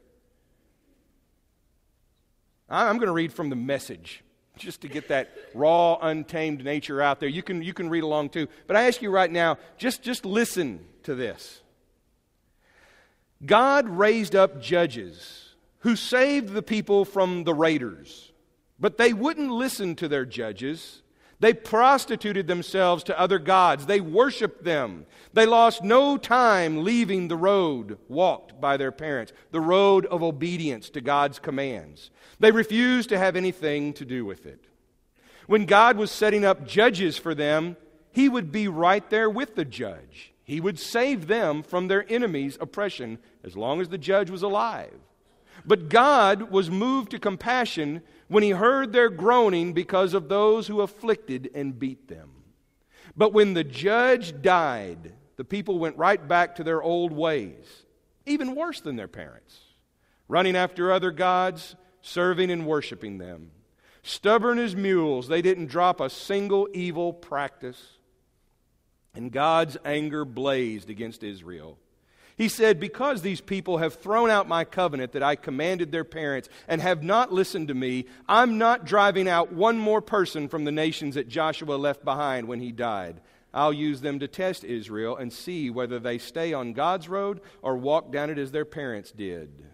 I'm 2.68 2.96
going 2.96 3.06
to 3.06 3.12
read 3.12 3.32
from 3.32 3.48
the 3.48 3.56
message 3.56 4.24
just 4.56 4.82
to 4.82 4.88
get 4.88 5.08
that 5.08 5.30
raw, 5.54 5.98
untamed 6.00 6.64
nature 6.64 7.00
out 7.00 7.20
there. 7.20 7.28
You 7.28 7.42
can, 7.42 7.62
you 7.62 7.74
can 7.74 7.88
read 7.88 8.02
along 8.02 8.30
too. 8.30 8.48
But 8.66 8.76
I 8.76 8.86
ask 8.86 9.02
you 9.02 9.10
right 9.10 9.30
now, 9.30 9.58
just, 9.78 10.02
just 10.02 10.24
listen 10.24 10.84
to 11.04 11.14
this. 11.14 11.60
God 13.44 13.88
raised 13.88 14.36
up 14.36 14.60
judges 14.60 15.54
who 15.80 15.96
saved 15.96 16.52
the 16.52 16.62
people 16.62 17.04
from 17.04 17.44
the 17.44 17.54
raiders, 17.54 18.32
but 18.78 18.98
they 18.98 19.12
wouldn't 19.12 19.50
listen 19.50 19.96
to 19.96 20.08
their 20.08 20.24
judges. 20.24 21.01
They 21.42 21.54
prostituted 21.54 22.46
themselves 22.46 23.02
to 23.02 23.18
other 23.18 23.40
gods. 23.40 23.86
They 23.86 24.00
worshiped 24.00 24.62
them. 24.62 25.06
They 25.32 25.44
lost 25.44 25.82
no 25.82 26.16
time 26.16 26.84
leaving 26.84 27.26
the 27.26 27.36
road 27.36 27.98
walked 28.08 28.60
by 28.60 28.76
their 28.76 28.92
parents, 28.92 29.32
the 29.50 29.60
road 29.60 30.06
of 30.06 30.22
obedience 30.22 30.88
to 30.90 31.00
God's 31.00 31.40
commands. 31.40 32.12
They 32.38 32.52
refused 32.52 33.08
to 33.08 33.18
have 33.18 33.34
anything 33.34 33.92
to 33.94 34.04
do 34.04 34.24
with 34.24 34.46
it. 34.46 34.66
When 35.48 35.66
God 35.66 35.96
was 35.96 36.12
setting 36.12 36.44
up 36.44 36.64
judges 36.64 37.18
for 37.18 37.34
them, 37.34 37.76
He 38.12 38.28
would 38.28 38.52
be 38.52 38.68
right 38.68 39.10
there 39.10 39.28
with 39.28 39.56
the 39.56 39.64
judge. 39.64 40.32
He 40.44 40.60
would 40.60 40.78
save 40.78 41.26
them 41.26 41.64
from 41.64 41.88
their 41.88 42.06
enemies' 42.08 42.56
oppression 42.60 43.18
as 43.42 43.56
long 43.56 43.80
as 43.80 43.88
the 43.88 43.98
judge 43.98 44.30
was 44.30 44.44
alive. 44.44 44.94
But 45.64 45.88
God 45.88 46.52
was 46.52 46.70
moved 46.70 47.10
to 47.10 47.18
compassion 47.18 48.02
when 48.32 48.42
he 48.42 48.50
heard 48.50 48.92
their 48.92 49.10
groaning 49.10 49.74
because 49.74 50.14
of 50.14 50.30
those 50.30 50.66
who 50.66 50.80
afflicted 50.80 51.50
and 51.54 51.78
beat 51.78 52.08
them. 52.08 52.30
But 53.14 53.34
when 53.34 53.52
the 53.52 53.62
judge 53.62 54.40
died, 54.40 55.12
the 55.36 55.44
people 55.44 55.78
went 55.78 55.98
right 55.98 56.26
back 56.26 56.54
to 56.56 56.64
their 56.64 56.82
old 56.82 57.12
ways, 57.12 57.84
even 58.24 58.54
worse 58.54 58.80
than 58.80 58.96
their 58.96 59.06
parents, 59.06 59.60
running 60.28 60.56
after 60.56 60.90
other 60.90 61.10
gods, 61.10 61.76
serving 62.00 62.50
and 62.50 62.66
worshiping 62.66 63.18
them. 63.18 63.50
Stubborn 64.02 64.58
as 64.58 64.74
mules, 64.74 65.28
they 65.28 65.42
didn't 65.42 65.66
drop 65.66 66.00
a 66.00 66.08
single 66.08 66.68
evil 66.72 67.12
practice. 67.12 67.98
And 69.14 69.30
God's 69.30 69.76
anger 69.84 70.24
blazed 70.24 70.88
against 70.88 71.22
Israel. 71.22 71.78
He 72.36 72.48
said, 72.48 72.80
Because 72.80 73.22
these 73.22 73.40
people 73.40 73.78
have 73.78 73.94
thrown 73.94 74.30
out 74.30 74.48
my 74.48 74.64
covenant 74.64 75.12
that 75.12 75.22
I 75.22 75.36
commanded 75.36 75.92
their 75.92 76.04
parents 76.04 76.48
and 76.66 76.80
have 76.80 77.02
not 77.02 77.32
listened 77.32 77.68
to 77.68 77.74
me, 77.74 78.06
I'm 78.28 78.58
not 78.58 78.84
driving 78.84 79.28
out 79.28 79.52
one 79.52 79.78
more 79.78 80.00
person 80.00 80.48
from 80.48 80.64
the 80.64 80.72
nations 80.72 81.14
that 81.14 81.28
Joshua 81.28 81.74
left 81.74 82.04
behind 82.04 82.48
when 82.48 82.60
he 82.60 82.72
died. 82.72 83.20
I'll 83.54 83.72
use 83.72 84.00
them 84.00 84.18
to 84.20 84.28
test 84.28 84.64
Israel 84.64 85.16
and 85.16 85.32
see 85.32 85.68
whether 85.68 85.98
they 85.98 86.18
stay 86.18 86.54
on 86.54 86.72
God's 86.72 87.08
road 87.08 87.40
or 87.60 87.76
walk 87.76 88.10
down 88.10 88.30
it 88.30 88.38
as 88.38 88.50
their 88.50 88.64
parents 88.64 89.12
did. 89.12 89.66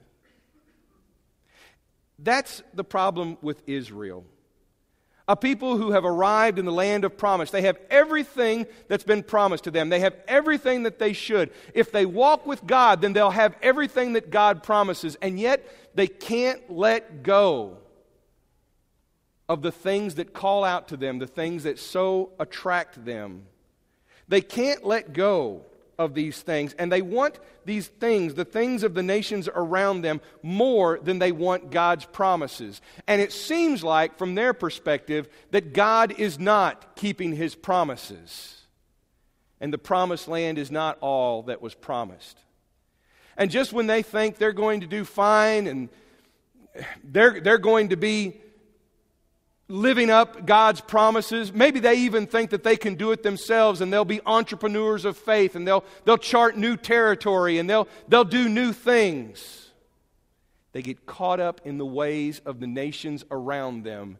That's 2.19 2.63
the 2.75 2.83
problem 2.83 3.39
with 3.41 3.63
Israel 3.69 4.25
a 5.29 5.37
people 5.37 5.77
who 5.77 5.93
have 5.93 6.07
arrived 6.07 6.59
in 6.59 6.65
the 6.65 6.73
land 6.73 7.05
of 7.05 7.19
promise. 7.19 7.51
They 7.51 7.63
have 7.63 7.79
everything 7.91 8.67
that's 8.89 9.05
been 9.05 9.23
promised 9.23 9.65
to 9.65 9.71
them, 9.71 9.91
they 9.91 10.01
have 10.01 10.17
everything 10.27 10.85
that 10.85 10.99
they 10.99 11.13
should. 11.13 11.51
If 11.75 11.93
they 11.93 12.07
walk 12.07 12.47
with 12.47 12.67
God, 12.67 13.03
then 13.03 13.13
they'll 13.13 13.31
have 13.31 13.55
everything 13.63 14.15
that 14.15 14.31
God 14.31 14.63
promises, 14.63 15.17
and 15.21 15.39
yet 15.39 15.65
they 15.95 16.07
can't 16.07 16.71
let 16.71 17.23
go 17.23 17.77
of 19.49 19.63
the 19.63 19.73
things 19.73 20.17
that 20.17 20.33
call 20.33 20.65
out 20.65 20.89
to 20.89 20.97
them, 20.97 21.19
the 21.19 21.27
things 21.27 21.65
that 21.65 21.79
so 21.79 22.31
attract 22.39 23.05
them. 23.05 23.45
They 24.29 24.41
can't 24.41 24.85
let 24.85 25.13
go 25.13 25.65
of 25.99 26.15
these 26.15 26.41
things, 26.41 26.75
and 26.79 26.93
they 26.93 27.03
want 27.03 27.39
these 27.65 27.89
things, 27.89 28.35
the 28.35 28.45
things 28.45 28.85
of 28.85 28.95
the 28.95 29.03
nations 29.03 29.49
around 29.53 30.03
them, 30.03 30.21
more 30.43 30.99
than 31.03 31.19
they 31.19 31.33
want 31.33 31.71
God's 31.71 32.05
promises. 32.05 32.81
And 33.07 33.21
it 33.21 33.33
seems 33.33 33.83
like, 33.83 34.17
from 34.17 34.35
their 34.35 34.55
perspective, 34.55 35.29
that 35.51 35.73
God 35.73 36.13
is 36.19 36.39
not 36.39 36.97
keeping 36.97 37.35
his 37.35 37.55
promises. 37.55 38.63
And 39.61 39.73
the 39.73 39.79
promised 39.79 40.29
land 40.29 40.57
is 40.57 40.71
not 40.71 40.99
all 41.01 41.43
that 41.45 41.61
was 41.61 41.75
promised. 41.75 42.39
And 43.37 43.51
just 43.51 43.73
when 43.73 43.89
they 43.89 44.03
think 44.03 44.37
they're 44.37 44.53
going 44.53 44.81
to 44.81 44.87
do 44.87 45.05
fine 45.05 45.67
and 45.67 45.89
they're, 47.03 47.41
they're 47.41 47.59
going 47.59 47.89
to 47.89 47.97
be 47.97 48.41
living 49.69 50.09
up 50.11 50.47
God's 50.47 50.81
promises. 50.81 51.53
Maybe 51.53 51.81
they 51.81 51.97
even 51.97 52.27
think 52.27 52.51
that 52.51 52.65
they 52.65 52.77
can 52.77 52.95
do 52.95 53.13
it 53.13 53.23
themselves 53.23 53.81
and 53.81 53.93
they'll 53.93 54.05
be 54.05 54.21
entrepreneurs 54.25 55.05
of 55.05 55.17
faith 55.17 55.55
and 55.55 55.67
they'll, 55.67 55.85
they'll 56.05 56.19
chart 56.19 56.57
new 56.57 56.77
territory 56.77 57.59
and 57.59 57.69
they'll, 57.69 57.87
they'll 58.09 58.25
do 58.25 58.49
new 58.49 58.73
things. 58.73 59.71
They 60.73 60.83
get 60.83 61.07
caught 61.07 61.41
up 61.41 61.61
in 61.65 61.79
the 61.79 61.87
ways 61.87 62.41
of 62.47 62.61
the 62.61 62.67
nations 62.67 63.25
around 63.31 63.85
them 63.85 64.19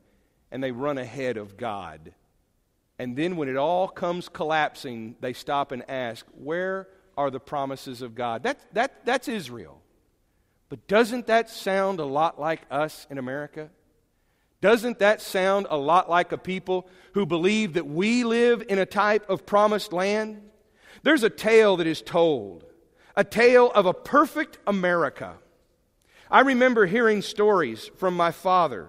and 0.51 0.63
they 0.63 0.71
run 0.71 0.99
ahead 0.99 1.37
of 1.37 1.57
God. 1.57 2.13
And 2.99 3.17
then 3.17 3.37
when 3.37 3.49
it 3.49 3.57
all 3.57 3.89
comes 3.89 4.29
collapsing, 4.29 5.17
they 5.21 5.33
stop 5.33 5.73
and 5.73 5.89
ask, 5.89 6.27
Where 6.37 6.89
are 7.17 7.31
the 7.31 7.41
promises 7.41 8.03
of 8.03 8.15
God? 8.15 8.43
That, 8.43 8.61
that, 8.75 9.05
that's 9.05 9.29
Israel. 9.29 9.81
But 10.69 10.87
doesn't 10.89 11.29
that 11.29 11.49
sound 11.49 12.01
a 12.01 12.05
lot 12.05 12.41
like 12.41 12.63
us 12.71 13.07
in 13.09 13.19
America? 13.19 13.71
Doesn't 14.61 14.99
that 14.99 15.21
sound 15.21 15.67
a 15.71 15.77
lot 15.77 16.11
like 16.11 16.33
a 16.33 16.39
people 16.39 16.89
who 17.13 17.27
believe 17.27 17.75
that 17.75 17.87
we 17.87 18.25
live 18.25 18.63
in 18.69 18.79
a 18.79 18.87
type 18.87 19.29
of 19.31 19.47
promised 19.47 19.93
land? 19.93 20.43
There's 21.03 21.23
a 21.23 21.31
tale 21.31 21.77
that 21.77 21.87
is 21.87 22.03
told, 22.03 22.65
a 23.15 23.23
tale 23.23 23.71
of 23.71 23.87
a 23.87 23.95
perfect 23.95 24.59
America. 24.67 25.35
I 26.31 26.41
remember 26.41 26.87
hearing 26.87 27.23
stories 27.23 27.91
from 27.97 28.15
my 28.15 28.33
father 28.33 28.89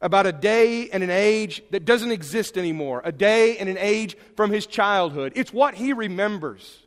about 0.00 0.26
a 0.26 0.32
day 0.32 0.88
and 0.90 1.02
an 1.02 1.10
age 1.10 1.62
that 1.70 1.84
doesn't 1.84 2.10
exist 2.10 2.58
anymore, 2.58 3.02
a 3.04 3.12
day 3.12 3.58
and 3.58 3.68
an 3.68 3.78
age 3.78 4.16
from 4.36 4.50
his 4.50 4.66
childhood. 4.66 5.32
It's 5.36 5.52
what 5.52 5.74
he 5.74 5.92
remembers. 5.92 6.82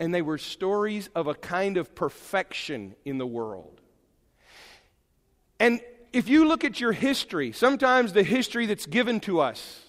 And 0.00 0.14
they 0.14 0.22
were 0.22 0.38
stories 0.38 1.08
of 1.14 1.26
a 1.26 1.34
kind 1.34 1.76
of 1.76 1.94
perfection 1.94 2.94
in 3.04 3.18
the 3.18 3.26
world. 3.26 3.80
And 5.60 5.80
if 6.12 6.28
you 6.28 6.46
look 6.46 6.64
at 6.64 6.80
your 6.80 6.92
history, 6.92 7.52
sometimes 7.52 8.12
the 8.12 8.22
history 8.22 8.66
that's 8.66 8.86
given 8.86 9.20
to 9.20 9.40
us 9.40 9.84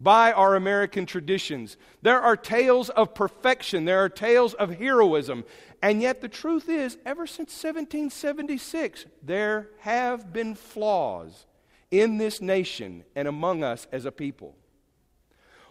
by 0.00 0.32
our 0.32 0.54
American 0.54 1.06
traditions, 1.06 1.76
there 2.02 2.20
are 2.20 2.36
tales 2.36 2.88
of 2.90 3.14
perfection, 3.14 3.84
there 3.84 4.04
are 4.04 4.08
tales 4.08 4.54
of 4.54 4.78
heroism. 4.78 5.44
And 5.82 6.02
yet, 6.02 6.20
the 6.20 6.28
truth 6.28 6.68
is, 6.68 6.98
ever 7.06 7.26
since 7.26 7.50
1776, 7.50 9.06
there 9.22 9.68
have 9.80 10.32
been 10.32 10.54
flaws 10.54 11.46
in 11.90 12.18
this 12.18 12.40
nation 12.40 13.04
and 13.16 13.26
among 13.26 13.64
us 13.64 13.86
as 13.90 14.04
a 14.04 14.12
people. 14.12 14.56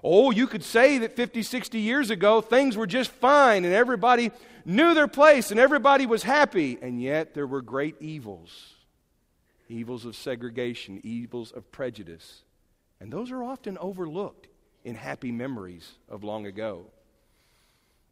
Oh, 0.04 0.32
you 0.32 0.48
could 0.48 0.64
say 0.64 1.00
that 1.00 1.16
50, 1.16 1.44
60 1.44 1.80
years 1.80 2.10
ago 2.10 2.40
things 2.40 2.78
were 2.78 2.88
just 2.88 3.12
fine 3.12 3.66
and 3.66 3.74
everybody 3.74 4.32
knew 4.64 4.94
their 4.94 5.08
place 5.08 5.52
and 5.52 5.60
everybody 5.60 6.06
was 6.06 6.24
happy, 6.24 6.78
and 6.82 7.02
yet 7.02 7.34
there 7.34 7.48
were 7.48 7.62
great 7.62 7.96
evils 8.02 8.77
evils 9.70 10.06
of 10.06 10.16
segregation, 10.16 11.02
evils 11.04 11.52
of 11.52 11.72
prejudice. 11.72 12.44
And 13.00 13.12
those 13.12 13.32
are 13.32 13.44
often 13.44 13.78
overlooked 13.78 14.48
in 14.84 14.96
happy 14.96 15.32
memories 15.32 15.94
of 16.10 16.24
long 16.24 16.46
ago. 16.46 16.86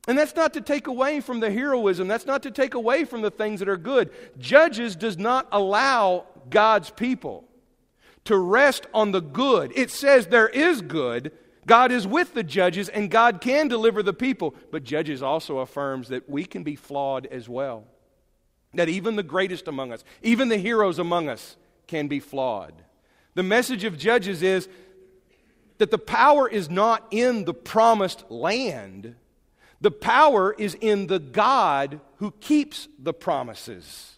And 0.08 0.18
that's 0.18 0.36
not 0.36 0.54
to 0.54 0.62
take 0.62 0.88
away 0.88 1.20
from 1.20 1.40
the 1.40 1.52
heroism. 1.52 2.08
That's 2.08 2.28
not 2.28 2.44
to 2.44 2.52
take 2.52 2.76
away 2.76 3.06
from 3.06 3.22
the 3.22 3.32
things 3.32 3.60
that 3.60 3.70
are 3.70 3.78
good. 3.78 4.12
Judges 4.38 4.96
does 4.96 5.18
not 5.18 5.48
allow 5.52 6.26
God's 6.50 6.92
people 6.92 7.46
to 8.26 8.38
rest 8.38 8.86
on 8.94 9.12
the 9.12 9.22
good. 9.22 9.72
It 9.76 9.90
says 9.90 10.28
there 10.28 10.50
is 10.50 10.82
good. 10.82 11.32
God 11.66 11.92
is 11.92 12.06
with 12.06 12.36
the 12.36 12.44
judges 12.44 12.90
and 12.90 13.10
God 13.10 13.42
can 13.42 13.68
deliver 13.68 14.04
the 14.04 14.14
people. 14.14 14.54
But 14.72 14.84
Judges 14.84 15.24
also 15.24 15.60
affirms 15.60 16.10
that 16.10 16.30
we 16.30 16.46
can 16.46 16.62
be 16.62 16.76
flawed 16.76 17.26
as 17.26 17.50
well 17.50 17.86
that 18.76 18.90
even 18.90 19.16
the 19.16 19.24
greatest 19.24 19.68
among 19.68 19.92
us, 19.92 20.04
even 20.22 20.50
the 20.50 20.58
heroes 20.58 21.00
among 21.00 21.30
us, 21.30 21.58
can 21.88 22.08
be 22.08 22.20
flawed. 22.20 22.74
The 23.36 23.44
message 23.44 23.84
of 23.84 23.98
Judges 23.98 24.42
is 24.42 24.68
that 25.78 25.92
the 25.92 25.98
power 25.98 26.48
is 26.48 26.70
not 26.70 27.06
in 27.12 27.46
the 27.46 27.54
promised 27.54 28.30
land, 28.32 29.16
the 29.82 29.92
power 29.92 30.54
is 30.58 30.76
in 30.80 31.08
the 31.08 31.20
God 31.20 32.00
who 32.18 32.32
keeps 32.32 32.88
the 32.98 33.14
promises, 33.14 34.18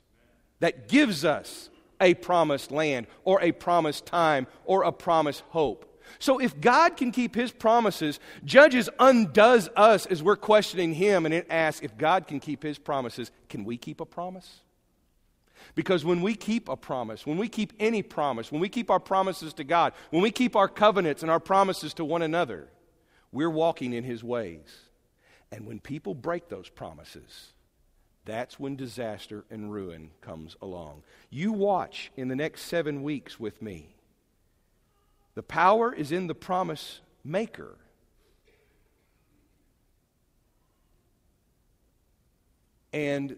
that 0.60 0.88
gives 0.88 1.26
us 1.26 1.70
a 2.00 2.14
promised 2.14 2.72
land, 2.72 3.08
or 3.24 3.42
a 3.42 3.52
promised 3.52 4.06
time, 4.06 4.46
or 4.66 4.84
a 4.84 4.92
promised 4.92 5.44
hope. 5.50 5.87
So 6.20 6.40
if 6.40 6.60
God 6.60 6.98
can 6.98 7.12
keep 7.12 7.36
his 7.36 7.52
promises, 7.52 8.20
Judges 8.46 8.90
undoes 9.00 9.70
us 9.76 10.06
as 10.06 10.24
we're 10.24 10.36
questioning 10.36 10.94
him 10.94 11.26
and 11.26 11.34
it 11.34 11.48
asks 11.50 11.82
if 11.84 11.98
God 11.98 12.28
can 12.28 12.40
keep 12.40 12.64
his 12.64 12.78
promises, 12.78 13.32
can 13.50 13.64
we 13.64 13.78
keep 13.78 14.02
a 14.02 14.06
promise? 14.06 14.62
Because 15.76 16.06
when 16.06 16.22
we 16.22 16.36
keep 16.36 16.70
a 16.70 16.76
promise, 16.78 17.26
when 17.26 17.38
we 17.38 17.50
keep 17.50 17.74
any 17.80 18.02
promise, 18.02 18.52
when 18.52 18.62
we 18.62 18.70
keep 18.70 18.90
our 18.90 19.00
promises 19.00 19.54
to 19.56 19.64
God, 19.64 19.94
when 20.10 20.22
we 20.22 20.32
keep 20.32 20.56
our 20.56 20.68
covenants 20.68 21.22
and 21.22 21.32
our 21.32 21.40
promises 21.40 21.94
to 21.96 22.06
one 22.06 22.22
another, 22.22 22.70
we're 23.32 23.50
walking 23.50 23.94
in 23.94 24.04
his 24.04 24.24
ways. 24.24 24.76
And 25.52 25.66
when 25.66 25.80
people 25.80 26.14
break 26.14 26.50
those 26.50 26.70
promises, 26.70 27.54
that's 28.26 28.60
when 28.60 28.76
disaster 28.76 29.46
and 29.50 29.72
ruin 29.72 30.12
comes 30.22 30.56
along. 30.62 31.04
You 31.30 31.54
watch 31.54 32.12
in 32.18 32.28
the 32.28 32.36
next 32.36 32.64
seven 32.64 33.04
weeks 33.04 33.40
with 33.40 33.62
me 33.62 33.97
the 35.38 35.44
power 35.44 35.94
is 35.94 36.12
in 36.12 36.26
the 36.26 36.34
promise 36.34 37.00
maker. 37.24 37.78
And 42.92 43.38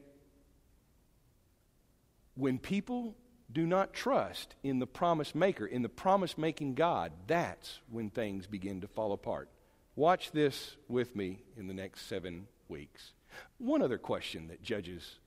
when 2.36 2.58
people 2.58 3.18
do 3.52 3.68
not 3.68 3.92
trust 3.92 4.56
in 4.64 4.80
the 4.80 4.88
promise 4.88 5.36
maker, 5.36 5.66
in 5.66 5.82
the 5.82 5.90
promise 5.90 6.38
making 6.38 6.76
God, 6.76 7.12
that's 7.28 7.80
when 7.90 8.10
things 8.10 8.48
begin 8.48 8.80
to 8.80 8.88
fall 8.88 9.12
apart. 9.12 9.50
Watch 9.98 10.32
this 10.32 10.78
with 10.88 11.18
me 11.18 11.42
in 11.58 11.68
the 11.68 11.74
next 11.74 12.08
seven 12.08 12.48
weeks. 12.70 13.12
One 13.58 13.82
other 13.82 13.98
question 13.98 14.48
that 14.48 14.64
Judges 14.64 15.20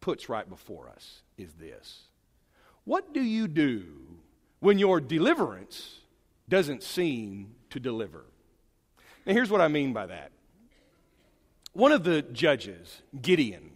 puts 0.00 0.28
right 0.28 0.50
before 0.50 0.88
us 0.88 1.22
is 1.38 1.52
this 1.52 2.08
What 2.82 3.14
do 3.14 3.22
you 3.22 3.46
do 3.46 4.23
when 4.64 4.78
your 4.78 4.98
deliverance 4.98 5.98
doesn't 6.48 6.82
seem 6.82 7.54
to 7.68 7.78
deliver. 7.78 8.24
Now, 9.26 9.34
here's 9.34 9.50
what 9.50 9.60
I 9.60 9.68
mean 9.68 9.92
by 9.92 10.06
that. 10.06 10.32
One 11.74 11.92
of 11.92 12.02
the 12.02 12.22
judges, 12.22 13.02
Gideon, 13.20 13.72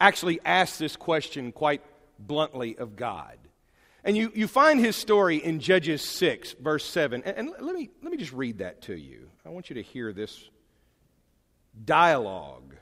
actually 0.00 0.38
asked 0.44 0.78
this 0.78 0.94
question 0.94 1.50
quite 1.50 1.82
bluntly 2.20 2.78
of 2.78 2.94
God. 2.94 3.36
And 4.04 4.16
you, 4.16 4.30
you 4.32 4.46
find 4.46 4.78
his 4.78 4.94
story 4.94 5.38
in 5.38 5.58
Judges 5.58 6.02
6, 6.02 6.52
verse 6.60 6.84
7. 6.84 7.24
And, 7.24 7.36
and 7.36 7.50
let, 7.58 7.74
me, 7.74 7.90
let 8.00 8.12
me 8.12 8.16
just 8.16 8.32
read 8.32 8.58
that 8.58 8.82
to 8.82 8.94
you. 8.94 9.28
I 9.44 9.48
want 9.48 9.70
you 9.70 9.74
to 9.74 9.82
hear 9.82 10.12
this 10.12 10.48
dialogue 11.84 12.76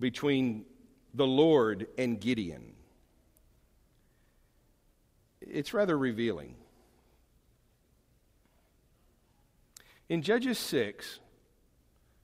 between 0.00 0.64
the 1.12 1.26
Lord 1.26 1.88
and 1.98 2.18
Gideon. 2.18 2.72
It's 5.50 5.72
rather 5.72 5.96
revealing. 5.96 6.54
In 10.08 10.22
Judges 10.22 10.58
6, 10.58 11.20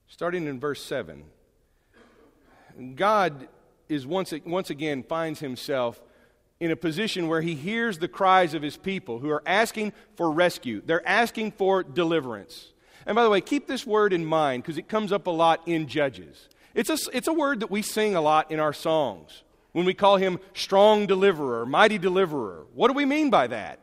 starting 0.09 0.47
in 0.47 0.59
verse 0.59 0.83
7, 0.83 1.25
God 2.95 3.49
is 3.89 4.07
once, 4.07 4.33
once 4.45 4.71
again 4.71 5.03
finds 5.03 5.41
himself 5.41 6.01
in 6.61 6.71
a 6.71 6.77
position 6.77 7.29
where 7.29 7.43
he 7.43 7.55
hears 7.55 7.99
the 7.99 8.09
cries 8.09 8.55
of 8.55 8.63
his 8.63 8.77
people 8.77 9.19
who 9.19 9.29
are 9.31 9.43
asking 9.45 9.93
for 10.17 10.31
rescue. 10.31 10.81
They're 10.85 11.07
asking 11.07 11.53
for 11.53 11.83
deliverance. 11.83 12.73
And 13.07 13.15
by 13.15 13.23
the 13.23 13.31
way, 13.31 13.41
keep 13.41 13.67
this 13.67 13.87
word 13.87 14.13
in 14.13 14.25
mind 14.25 14.63
because 14.63 14.79
it 14.79 14.89
comes 14.89 15.13
up 15.13 15.27
a 15.27 15.31
lot 15.31 15.61
in 15.67 15.87
Judges. 15.89 16.49
It's 16.75 16.91
a, 16.91 16.97
it's 17.13 17.29
a 17.29 17.33
word 17.33 17.61
that 17.61 17.71
we 17.71 17.83
sing 17.83 18.15
a 18.15 18.21
lot 18.21 18.51
in 18.51 18.61
our 18.61 18.73
songs 18.73 19.43
when 19.75 19.85
we 19.85 19.93
call 19.93 20.17
him 20.17 20.39
strong 20.55 21.05
deliverer, 21.07 21.67
mighty 21.67 21.99
deliverer. 21.99 22.65
What 22.75 22.89
do 22.89 22.95
we 22.95 23.05
mean 23.05 23.29
by 23.29 23.49
that? 23.49 23.81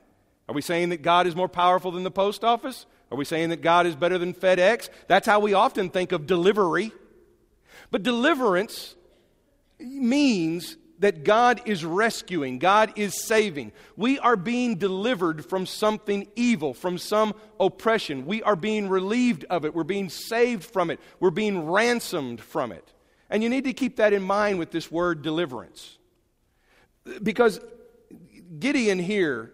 Are 0.47 0.55
we 0.55 0.61
saying 0.61 0.89
that 0.89 1.01
God 1.01 1.27
is 1.27 1.35
more 1.35 1.49
powerful 1.49 1.91
than 1.91 2.03
the 2.03 2.09
post 2.09 2.45
office? 2.45 2.85
Are 3.11 3.17
we 3.17 3.25
saying 3.25 3.49
that 3.49 3.61
God 3.61 3.85
is 3.85 3.95
better 3.95 4.17
than 4.17 4.33
FedEx? 4.33 4.89
That's 5.07 5.27
how 5.27 5.41
we 5.41 5.53
often 5.53 5.89
think 5.89 6.13
of 6.13 6.25
delivery. 6.25 6.93
But 7.91 8.03
deliverance 8.03 8.95
means 9.79 10.77
that 10.99 11.25
God 11.25 11.61
is 11.65 11.83
rescuing, 11.83 12.57
God 12.57 12.93
is 12.95 13.25
saving. 13.25 13.73
We 13.97 14.17
are 14.19 14.37
being 14.37 14.75
delivered 14.77 15.45
from 15.45 15.65
something 15.65 16.27
evil, 16.37 16.73
from 16.73 16.97
some 16.97 17.33
oppression. 17.59 18.25
We 18.25 18.43
are 18.43 18.55
being 18.55 18.87
relieved 18.87 19.43
of 19.49 19.65
it. 19.65 19.75
We're 19.75 19.83
being 19.83 20.07
saved 20.07 20.63
from 20.63 20.89
it. 20.89 21.01
We're 21.19 21.31
being 21.31 21.69
ransomed 21.69 22.39
from 22.39 22.71
it. 22.71 22.90
And 23.31 23.41
you 23.41 23.49
need 23.49 23.63
to 23.63 23.73
keep 23.73 23.95
that 23.95 24.11
in 24.11 24.21
mind 24.21 24.59
with 24.59 24.71
this 24.71 24.91
word 24.91 25.21
deliverance. 25.21 25.97
Because 27.23 27.59
Gideon 28.59 28.99
here 28.99 29.53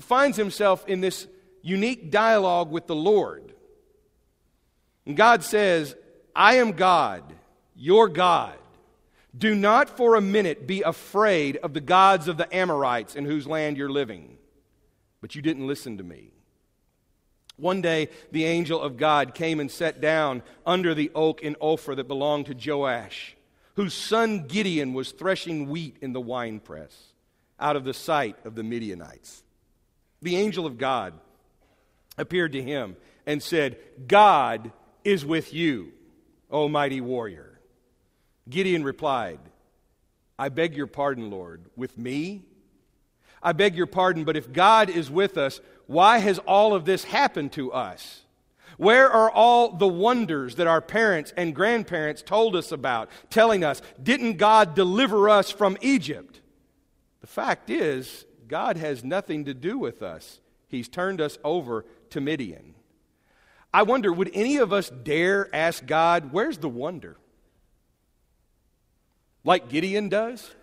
finds 0.00 0.36
himself 0.36 0.88
in 0.88 1.02
this 1.02 1.28
unique 1.60 2.10
dialogue 2.10 2.70
with 2.70 2.86
the 2.86 2.94
Lord. 2.94 3.52
And 5.06 5.16
God 5.16 5.44
says, 5.44 5.94
I 6.34 6.56
am 6.56 6.72
God, 6.72 7.22
your 7.76 8.08
God. 8.08 8.56
Do 9.36 9.54
not 9.54 9.90
for 9.90 10.14
a 10.14 10.20
minute 10.20 10.66
be 10.66 10.82
afraid 10.82 11.58
of 11.58 11.74
the 11.74 11.80
gods 11.80 12.26
of 12.26 12.38
the 12.38 12.52
Amorites 12.54 13.16
in 13.16 13.26
whose 13.26 13.46
land 13.46 13.76
you're 13.76 13.90
living. 13.90 14.38
But 15.20 15.34
you 15.34 15.42
didn't 15.42 15.66
listen 15.66 15.98
to 15.98 16.04
me. 16.04 16.33
One 17.56 17.80
day, 17.80 18.08
the 18.32 18.44
angel 18.44 18.80
of 18.80 18.96
God 18.96 19.34
came 19.34 19.60
and 19.60 19.70
sat 19.70 20.00
down 20.00 20.42
under 20.66 20.94
the 20.94 21.10
oak 21.14 21.42
in 21.42 21.54
Ophrah 21.56 21.96
that 21.96 22.08
belonged 22.08 22.46
to 22.46 22.54
Joash, 22.54 23.36
whose 23.74 23.94
son 23.94 24.46
Gideon 24.46 24.92
was 24.92 25.12
threshing 25.12 25.68
wheat 25.68 25.96
in 26.00 26.12
the 26.12 26.20
winepress 26.20 27.12
out 27.60 27.76
of 27.76 27.84
the 27.84 27.94
sight 27.94 28.36
of 28.44 28.54
the 28.54 28.64
Midianites. 28.64 29.42
The 30.20 30.36
angel 30.36 30.66
of 30.66 30.78
God 30.78 31.14
appeared 32.18 32.52
to 32.52 32.62
him 32.62 32.96
and 33.26 33.42
said, 33.42 33.76
God 34.06 34.72
is 35.04 35.24
with 35.24 35.54
you, 35.54 35.92
O 36.50 36.68
mighty 36.68 37.00
warrior. 37.00 37.60
Gideon 38.48 38.84
replied, 38.84 39.38
I 40.38 40.48
beg 40.48 40.76
your 40.76 40.86
pardon, 40.86 41.30
Lord, 41.30 41.62
with 41.76 41.96
me? 41.96 42.42
I 43.42 43.52
beg 43.52 43.76
your 43.76 43.86
pardon, 43.86 44.24
but 44.24 44.36
if 44.36 44.52
God 44.52 44.90
is 44.90 45.10
with 45.10 45.36
us, 45.36 45.60
why 45.86 46.18
has 46.18 46.38
all 46.40 46.74
of 46.74 46.84
this 46.84 47.04
happened 47.04 47.52
to 47.52 47.72
us? 47.72 48.22
Where 48.76 49.08
are 49.08 49.30
all 49.30 49.72
the 49.72 49.86
wonders 49.86 50.56
that 50.56 50.66
our 50.66 50.80
parents 50.80 51.32
and 51.36 51.54
grandparents 51.54 52.22
told 52.22 52.56
us 52.56 52.72
about, 52.72 53.08
telling 53.30 53.62
us, 53.62 53.80
didn't 54.02 54.36
God 54.36 54.74
deliver 54.74 55.28
us 55.28 55.50
from 55.50 55.78
Egypt? 55.80 56.40
The 57.20 57.26
fact 57.26 57.70
is, 57.70 58.26
God 58.48 58.76
has 58.76 59.04
nothing 59.04 59.44
to 59.44 59.54
do 59.54 59.78
with 59.78 60.02
us. 60.02 60.40
He's 60.66 60.88
turned 60.88 61.20
us 61.20 61.38
over 61.44 61.84
to 62.10 62.20
Midian. 62.20 62.74
I 63.72 63.82
wonder, 63.82 64.12
would 64.12 64.30
any 64.34 64.56
of 64.56 64.72
us 64.72 64.90
dare 64.90 65.54
ask 65.54 65.86
God, 65.86 66.32
where's 66.32 66.58
the 66.58 66.68
wonder? 66.68 67.16
like 69.44 69.68
Gideon 69.68 70.08
does? 70.08 70.54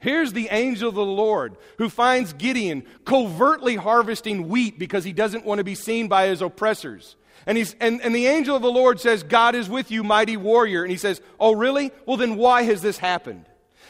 Here's 0.00 0.32
the 0.32 0.48
angel 0.50 0.88
of 0.88 0.94
the 0.94 1.04
Lord 1.04 1.56
who 1.76 1.90
finds 1.90 2.32
Gideon 2.32 2.84
covertly 3.04 3.76
harvesting 3.76 4.48
wheat 4.48 4.78
because 4.78 5.04
he 5.04 5.12
doesn't 5.12 5.44
want 5.44 5.58
to 5.58 5.64
be 5.64 5.74
seen 5.74 6.08
by 6.08 6.26
his 6.26 6.40
oppressors. 6.40 7.16
And, 7.46 7.56
he's, 7.56 7.76
and, 7.80 8.00
and 8.00 8.14
the 8.14 8.26
angel 8.26 8.56
of 8.56 8.62
the 8.62 8.70
Lord 8.70 8.98
says, 8.98 9.22
God 9.22 9.54
is 9.54 9.68
with 9.68 9.90
you, 9.90 10.02
mighty 10.02 10.38
warrior. 10.38 10.82
And 10.82 10.90
he 10.90 10.96
says, 10.96 11.20
Oh, 11.38 11.54
really? 11.54 11.92
Well, 12.06 12.16
then 12.16 12.36
why 12.36 12.62
has 12.62 12.80
this 12.80 12.98
happened? 12.98 13.44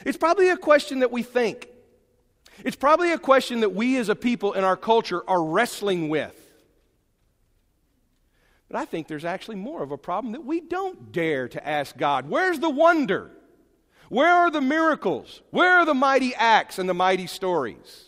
It's 0.04 0.18
probably 0.18 0.48
a 0.50 0.56
question 0.56 1.00
that 1.00 1.12
we 1.12 1.22
think. 1.22 1.68
It's 2.64 2.76
probably 2.76 3.12
a 3.12 3.18
question 3.18 3.60
that 3.60 3.74
we 3.74 3.96
as 3.96 4.08
a 4.08 4.16
people 4.16 4.52
in 4.52 4.64
our 4.64 4.76
culture 4.76 5.22
are 5.28 5.42
wrestling 5.42 6.08
with. 6.08 6.36
But 8.68 8.78
I 8.78 8.84
think 8.84 9.06
there's 9.06 9.24
actually 9.24 9.56
more 9.56 9.82
of 9.82 9.92
a 9.92 9.98
problem 9.98 10.32
that 10.32 10.44
we 10.44 10.60
don't 10.60 11.12
dare 11.12 11.48
to 11.48 11.68
ask 11.68 11.96
God, 11.96 12.28
Where's 12.28 12.58
the 12.58 12.70
wonder? 12.70 13.30
Where 14.10 14.34
are 14.34 14.50
the 14.50 14.60
miracles? 14.60 15.40
Where 15.50 15.78
are 15.78 15.86
the 15.86 15.94
mighty 15.94 16.34
acts 16.34 16.80
and 16.80 16.88
the 16.88 16.94
mighty 16.94 17.28
stories? 17.28 18.06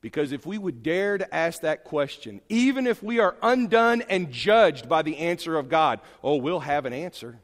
Because 0.00 0.32
if 0.32 0.46
we 0.46 0.56
would 0.56 0.82
dare 0.82 1.18
to 1.18 1.34
ask 1.34 1.60
that 1.60 1.84
question, 1.84 2.40
even 2.48 2.86
if 2.86 3.02
we 3.02 3.18
are 3.18 3.36
undone 3.42 4.02
and 4.08 4.32
judged 4.32 4.88
by 4.88 5.02
the 5.02 5.18
answer 5.18 5.56
of 5.58 5.68
God, 5.68 6.00
oh, 6.24 6.36
we'll 6.36 6.60
have 6.60 6.86
an 6.86 6.94
answer. 6.94 7.38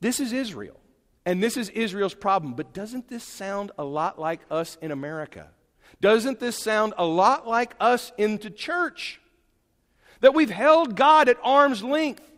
This 0.00 0.20
is 0.20 0.34
Israel, 0.34 0.78
and 1.24 1.42
this 1.42 1.56
is 1.56 1.70
Israel's 1.70 2.14
problem. 2.14 2.52
But 2.52 2.74
doesn't 2.74 3.08
this 3.08 3.24
sound 3.24 3.72
a 3.78 3.84
lot 3.84 4.18
like 4.18 4.40
us 4.50 4.76
in 4.82 4.90
America? 4.90 5.48
Doesn't 6.02 6.38
this 6.38 6.58
sound 6.58 6.92
a 6.98 7.06
lot 7.06 7.48
like 7.48 7.74
us 7.80 8.12
into 8.18 8.50
church? 8.50 9.22
That 10.20 10.34
we've 10.34 10.50
held 10.50 10.96
God 10.96 11.30
at 11.30 11.38
arm's 11.42 11.82
length. 11.82 12.30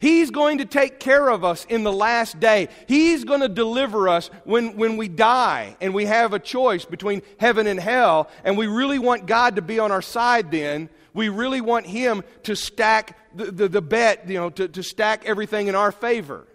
He's 0.00 0.30
going 0.30 0.58
to 0.58 0.64
take 0.64 0.98
care 0.98 1.28
of 1.28 1.44
us 1.44 1.66
in 1.68 1.82
the 1.82 1.92
last 1.92 2.40
day. 2.40 2.68
He's 2.88 3.24
going 3.24 3.42
to 3.42 3.50
deliver 3.50 4.08
us 4.08 4.30
when, 4.44 4.76
when 4.76 4.96
we 4.96 5.08
die 5.08 5.76
and 5.78 5.92
we 5.92 6.06
have 6.06 6.32
a 6.32 6.38
choice 6.38 6.86
between 6.86 7.20
heaven 7.38 7.66
and 7.66 7.78
hell. 7.78 8.30
And 8.42 8.56
we 8.56 8.66
really 8.66 8.98
want 8.98 9.26
God 9.26 9.56
to 9.56 9.62
be 9.62 9.78
on 9.78 9.92
our 9.92 10.00
side 10.00 10.50
then. 10.50 10.88
We 11.12 11.28
really 11.28 11.60
want 11.60 11.86
Him 11.86 12.24
to 12.44 12.56
stack 12.56 13.18
the, 13.36 13.52
the, 13.52 13.68
the 13.68 13.82
bet, 13.82 14.26
you 14.26 14.38
know, 14.38 14.48
to, 14.48 14.68
to 14.68 14.82
stack 14.82 15.26
everything 15.26 15.66
in 15.66 15.74
our 15.74 15.92
favor. 15.92 16.46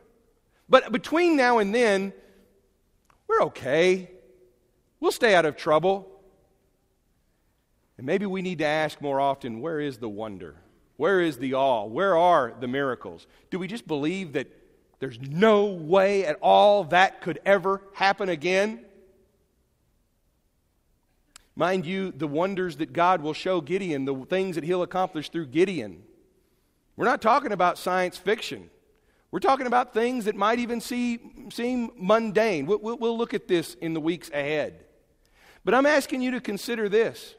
But 0.67 0.91
between 0.91 1.37
now 1.37 1.59
and 1.59 1.73
then, 1.73 2.13
we're 3.27 3.43
okay. 3.43 4.09
We'll 4.99 5.11
stay 5.11 5.35
out 5.35 5.45
of 5.45 5.55
trouble. 5.55 6.09
And 7.99 8.07
maybe 8.07 8.25
we 8.25 8.41
need 8.41 8.57
to 8.57 8.65
ask 8.65 8.99
more 9.01 9.19
often 9.19 9.61
where 9.61 9.79
is 9.79 9.99
the 9.99 10.09
wonder? 10.09 10.55
Where 10.97 11.21
is 11.21 11.37
the 11.37 11.53
awe? 11.53 11.85
Where 11.85 12.17
are 12.17 12.53
the 12.59 12.67
miracles? 12.67 13.27
Do 13.49 13.59
we 13.59 13.67
just 13.67 13.87
believe 13.87 14.33
that 14.33 14.47
there's 14.99 15.19
no 15.19 15.65
way 15.65 16.25
at 16.25 16.37
all 16.41 16.85
that 16.85 17.21
could 17.21 17.39
ever 17.45 17.81
happen 17.93 18.29
again? 18.29 18.85
Mind 21.55 21.85
you, 21.85 22.11
the 22.11 22.27
wonders 22.27 22.77
that 22.77 22.93
God 22.93 23.21
will 23.21 23.33
show 23.33 23.61
Gideon, 23.61 24.05
the 24.05 24.15
things 24.29 24.55
that 24.55 24.63
he'll 24.63 24.83
accomplish 24.83 25.29
through 25.29 25.47
Gideon. 25.47 26.03
We're 26.97 27.05
not 27.05 27.21
talking 27.21 27.51
about 27.51 27.77
science 27.77 28.17
fiction. 28.17 28.69
We're 29.31 29.39
talking 29.39 29.67
about 29.67 29.93
things 29.93 30.25
that 30.25 30.35
might 30.35 30.59
even 30.59 30.79
see, 30.79 31.19
seem 31.49 31.91
mundane. 31.97 32.65
We'll, 32.65 32.79
we'll 32.79 33.17
look 33.17 33.33
at 33.33 33.47
this 33.47 33.75
in 33.75 33.93
the 33.93 33.99
weeks 33.99 34.29
ahead. 34.29 34.85
But 35.65 35.73
I'm 35.73 35.85
asking 35.85 36.21
you 36.21 36.31
to 36.31 36.41
consider 36.41 36.87
this 36.87 37.35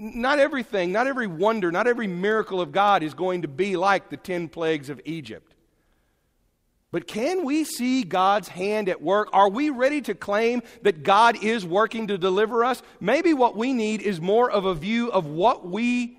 not 0.00 0.38
everything, 0.38 0.92
not 0.92 1.06
every 1.06 1.26
wonder, 1.26 1.70
not 1.70 1.86
every 1.86 2.06
miracle 2.06 2.60
of 2.62 2.72
God 2.72 3.02
is 3.02 3.12
going 3.12 3.42
to 3.42 3.48
be 3.48 3.76
like 3.76 4.08
the 4.08 4.16
10 4.16 4.48
plagues 4.48 4.88
of 4.88 4.98
Egypt. 5.04 5.54
But 6.90 7.06
can 7.06 7.44
we 7.44 7.64
see 7.64 8.02
God's 8.02 8.48
hand 8.48 8.88
at 8.88 9.02
work? 9.02 9.28
Are 9.34 9.50
we 9.50 9.68
ready 9.68 10.00
to 10.00 10.14
claim 10.14 10.62
that 10.82 11.02
God 11.02 11.44
is 11.44 11.66
working 11.66 12.06
to 12.06 12.16
deliver 12.16 12.64
us? 12.64 12.82
Maybe 12.98 13.34
what 13.34 13.56
we 13.56 13.74
need 13.74 14.00
is 14.00 14.22
more 14.22 14.50
of 14.50 14.64
a 14.64 14.74
view 14.74 15.12
of 15.12 15.26
what 15.26 15.68
we 15.68 16.16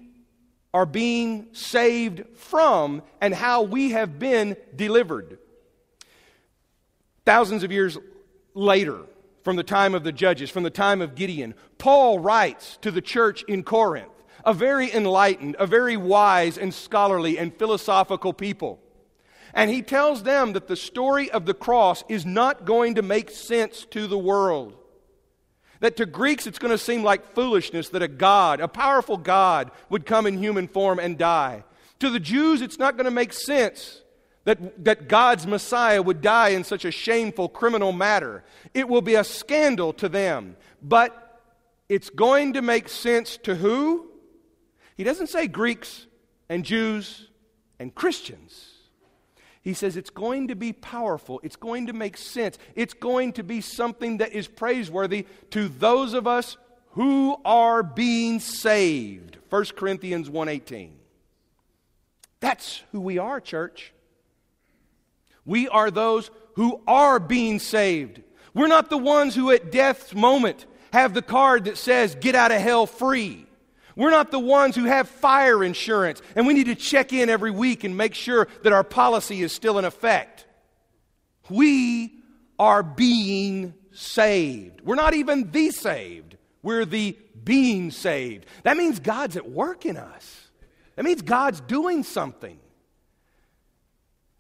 are 0.74 0.86
being 0.86 1.48
saved 1.52 2.24
from 2.38 3.02
and 3.20 3.34
how 3.34 3.64
we 3.64 3.92
have 3.92 4.20
been 4.20 4.56
delivered. 4.76 5.40
Thousands 7.26 7.64
of 7.64 7.72
years 7.72 7.98
later, 8.54 9.02
from 9.44 9.56
the 9.56 9.64
time 9.64 9.96
of 9.96 10.04
the 10.04 10.12
judges, 10.12 10.50
from 10.50 10.64
the 10.64 10.70
time 10.70 11.02
of 11.02 11.16
Gideon. 11.16 11.54
Paul 11.78 12.20
writes 12.20 12.78
to 12.82 12.92
the 12.92 13.02
church 13.02 13.44
in 13.48 13.64
Corinth, 13.64 14.12
a 14.46 14.54
very 14.54 14.92
enlightened, 14.92 15.56
a 15.60 15.68
very 15.68 15.98
wise 15.98 16.58
and 16.58 16.74
scholarly 16.74 17.38
and 17.38 17.56
philosophical 17.56 18.34
people. 18.34 18.80
And 19.54 19.70
he 19.70 19.82
tells 19.82 20.24
them 20.24 20.54
that 20.54 20.68
the 20.68 20.76
story 20.76 21.30
of 21.30 21.46
the 21.46 21.54
cross 21.54 22.04
is 22.08 22.26
not 22.26 22.66
going 22.66 22.96
to 22.96 23.02
make 23.02 23.30
sense 23.30 23.86
to 23.92 24.08
the 24.08 24.18
world. 24.18 24.76
That 25.82 25.98
to 25.98 26.06
Greeks 26.06 26.48
it's 26.48 26.60
going 26.60 26.72
to 26.72 26.78
seem 26.78 27.04
like 27.04 27.34
foolishness 27.34 27.90
that 27.90 28.04
a 28.04 28.08
God, 28.08 28.60
a 28.60 28.68
powerful 28.68 29.18
God, 29.18 29.72
would 29.90 30.06
come 30.06 30.28
in 30.28 30.38
human 30.38 30.68
form 30.68 31.00
and 31.00 31.18
die. 31.18 31.64
To 32.00 32.10
the 32.10 32.20
Jews 32.20 32.62
it's 32.62 32.80
not 32.80 32.96
going 32.96 33.06
to 33.06 33.12
make 33.12 33.34
sense 33.34 34.01
that, 34.44 34.84
that 34.84 35.08
God's 35.08 35.46
Messiah 35.46 36.02
would 36.02 36.22
die 36.22 36.50
in 36.50 36.64
such 36.64 36.86
a 36.86 36.92
shameful 36.92 37.48
criminal 37.48 37.92
matter. 37.92 38.44
It 38.74 38.88
will 38.88 39.02
be 39.02 39.16
a 39.16 39.24
scandal 39.24 39.94
to 39.94 40.10
them. 40.10 40.56
But 40.82 41.42
it's 41.88 42.10
going 42.10 42.54
to 42.54 42.62
make 42.62 42.90
sense 42.90 43.38
to 43.44 43.56
who? 43.56 44.08
He 44.98 45.04
doesn't 45.04 45.28
say 45.28 45.48
Greeks 45.48 46.08
and 46.50 46.66
Jews 46.66 47.28
and 47.80 47.94
Christians. 47.94 48.68
He 49.62 49.74
says 49.76 49.96
it's 49.96 50.10
going 50.10 50.48
to 50.48 50.56
be 50.56 50.74
powerful. 50.74 51.40
It's 51.44 51.56
going 51.56 51.88
to 51.88 51.94
make 51.94 52.18
sense. 52.18 52.58
It's 52.76 52.96
going 52.96 53.34
to 53.34 53.44
be 53.44 53.62
something 53.62 54.18
that 54.18 54.34
is 54.34 54.48
praiseworthy 54.48 55.28
to 55.52 55.68
those 55.68 56.16
of 56.16 56.26
us 56.26 56.58
who 56.92 57.38
are 57.46 57.84
being 57.84 58.40
saved. 58.40 59.38
1 59.50 59.66
Corinthians 59.76 60.30
1:18. 60.30 60.92
That's 62.40 62.82
who 62.92 63.00
we 63.00 63.20
are, 63.20 63.40
church. 63.40 63.94
We 65.46 65.68
are 65.68 65.92
those 65.92 66.30
who 66.56 66.82
are 66.88 67.20
being 67.20 67.60
saved. 67.60 68.22
We're 68.54 68.68
not 68.68 68.90
the 68.90 68.98
ones 68.98 69.36
who 69.36 69.52
at 69.52 69.72
death's 69.72 70.14
moment 70.14 70.66
have 70.94 71.14
the 71.14 71.22
card 71.22 71.66
that 71.66 71.78
says 71.78 72.16
get 72.16 72.36
out 72.36 72.52
of 72.52 72.62
hell 72.62 72.86
free. 72.86 73.46
We're 73.96 74.12
not 74.12 74.32
the 74.32 74.40
ones 74.40 74.76
who 74.76 74.86
have 74.86 75.10
fire 75.10 75.64
insurance, 75.64 76.22
and 76.36 76.48
we 76.48 76.54
need 76.54 76.68
to 76.68 76.76
check 76.76 77.14
in 77.14 77.30
every 77.30 77.52
week 77.52 77.84
and 77.84 77.96
make 77.98 78.14
sure 78.14 78.48
that 78.64 78.74
our 78.74 78.84
policy 78.84 79.42
is 79.42 79.52
still 79.52 79.78
in 79.80 79.86
effect. 79.86 80.46
We 81.50 82.14
are 82.58 82.84
being 82.84 83.74
saved. 83.92 84.82
We're 84.82 84.96
not 84.96 85.14
even 85.14 85.52
the 85.52 85.72
saved, 85.72 86.38
we're 86.64 86.86
the 86.86 87.18
being 87.44 87.92
saved. 87.92 88.46
That 88.64 88.78
means 88.78 89.00
God's 89.00 89.36
at 89.36 89.50
work 89.50 89.86
in 89.86 89.98
us, 89.98 90.50
that 90.96 91.04
means 91.04 91.22
God's 91.22 91.60
doing 91.62 92.04
something. 92.04 92.60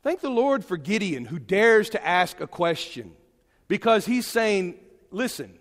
Thank 0.04 0.22
the 0.22 0.30
Lord 0.30 0.66
for 0.66 0.78
Gideon, 0.78 1.26
who 1.26 1.40
dares 1.40 1.90
to 1.92 2.06
ask 2.06 2.40
a 2.42 2.48
question 2.48 3.14
because 3.68 4.06
he's 4.06 4.26
saying, 4.26 4.76
Listen, 5.12 5.58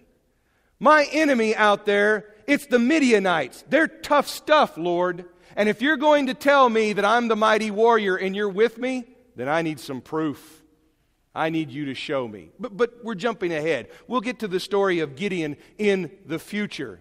my 0.78 1.06
enemy 1.12 1.56
out 1.56 1.86
there 1.86 2.30
it's 2.50 2.66
the 2.66 2.80
Midianites. 2.80 3.64
They're 3.68 3.86
tough 3.86 4.26
stuff, 4.26 4.76
Lord. 4.76 5.24
And 5.54 5.68
if 5.68 5.80
you're 5.80 5.96
going 5.96 6.26
to 6.26 6.34
tell 6.34 6.68
me 6.68 6.92
that 6.92 7.04
I'm 7.04 7.28
the 7.28 7.36
mighty 7.36 7.70
warrior 7.70 8.16
and 8.16 8.34
you're 8.34 8.48
with 8.48 8.76
me, 8.76 9.04
then 9.36 9.48
I 9.48 9.62
need 9.62 9.78
some 9.78 10.00
proof. 10.00 10.64
I 11.32 11.50
need 11.50 11.70
you 11.70 11.84
to 11.84 11.94
show 11.94 12.26
me. 12.26 12.50
But, 12.58 12.76
but 12.76 13.04
we're 13.04 13.14
jumping 13.14 13.52
ahead. 13.52 13.88
We'll 14.08 14.20
get 14.20 14.40
to 14.40 14.48
the 14.48 14.58
story 14.58 14.98
of 14.98 15.14
Gideon 15.14 15.56
in 15.78 16.10
the 16.26 16.40
future. 16.40 16.98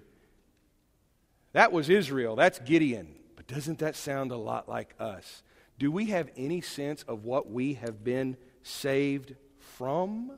That 1.54 1.71
was 1.71 1.89
Israel. 1.89 2.36
That's 2.36 2.60
Gideon. 2.60 3.15
But 3.36 3.47
doesn't 3.47 3.80
that 3.80 3.95
sound 3.95 4.32
a 4.32 4.38
lot 4.38 4.69
like 4.69 4.93
us? 4.99 5.41
Do 5.80 5.92
we 5.92 6.08
have 6.08 6.30
any 6.36 6.60
sense 6.60 7.04
of 7.04 7.24
what 7.24 7.50
we 7.50 7.76
have 7.76 8.04
been 8.04 8.36
saved 8.63 9.36
from? 9.58 10.38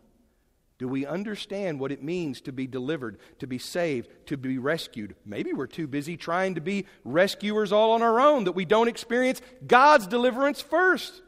Do 0.77 0.87
we 0.87 1.05
understand 1.05 1.79
what 1.79 1.91
it 1.91 2.03
means 2.03 2.41
to 2.41 2.51
be 2.51 2.67
delivered, 2.67 3.17
to 3.39 3.47
be 3.47 3.57
saved, 3.57 4.09
to 4.27 4.37
be 4.37 4.59
rescued? 4.59 5.15
Maybe 5.25 5.51
we're 5.51 5.67
too 5.67 5.87
busy 5.87 6.15
trying 6.15 6.55
to 6.55 6.61
be 6.61 6.85
rescuers 7.03 7.71
all 7.71 7.93
on 7.93 8.03
our 8.03 8.19
own 8.19 8.43
that 8.43 8.51
we 8.51 8.65
don't 8.65 8.87
experience 8.87 9.41
God's 9.65 10.05
deliverance 10.05 10.61
first. 10.61 11.23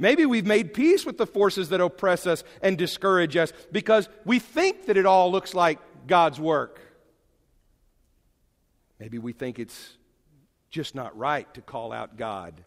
Maybe 0.00 0.26
we've 0.26 0.46
made 0.46 0.74
peace 0.74 1.06
with 1.06 1.16
the 1.16 1.26
forces 1.26 1.68
that 1.68 1.80
oppress 1.80 2.26
us 2.26 2.42
and 2.60 2.76
discourage 2.76 3.36
us 3.36 3.52
because 3.70 4.08
we 4.24 4.40
think 4.40 4.86
that 4.86 4.96
it 4.96 5.06
all 5.06 5.30
looks 5.30 5.54
like 5.54 5.78
God's 6.08 6.40
work. 6.40 6.80
Maybe 8.98 9.18
we 9.18 9.32
think 9.32 9.60
it's 9.60 9.96
just 10.70 10.96
not 10.96 11.16
right 11.16 11.52
to 11.54 11.62
call 11.62 11.92
out 11.92 12.16
God 12.16 12.64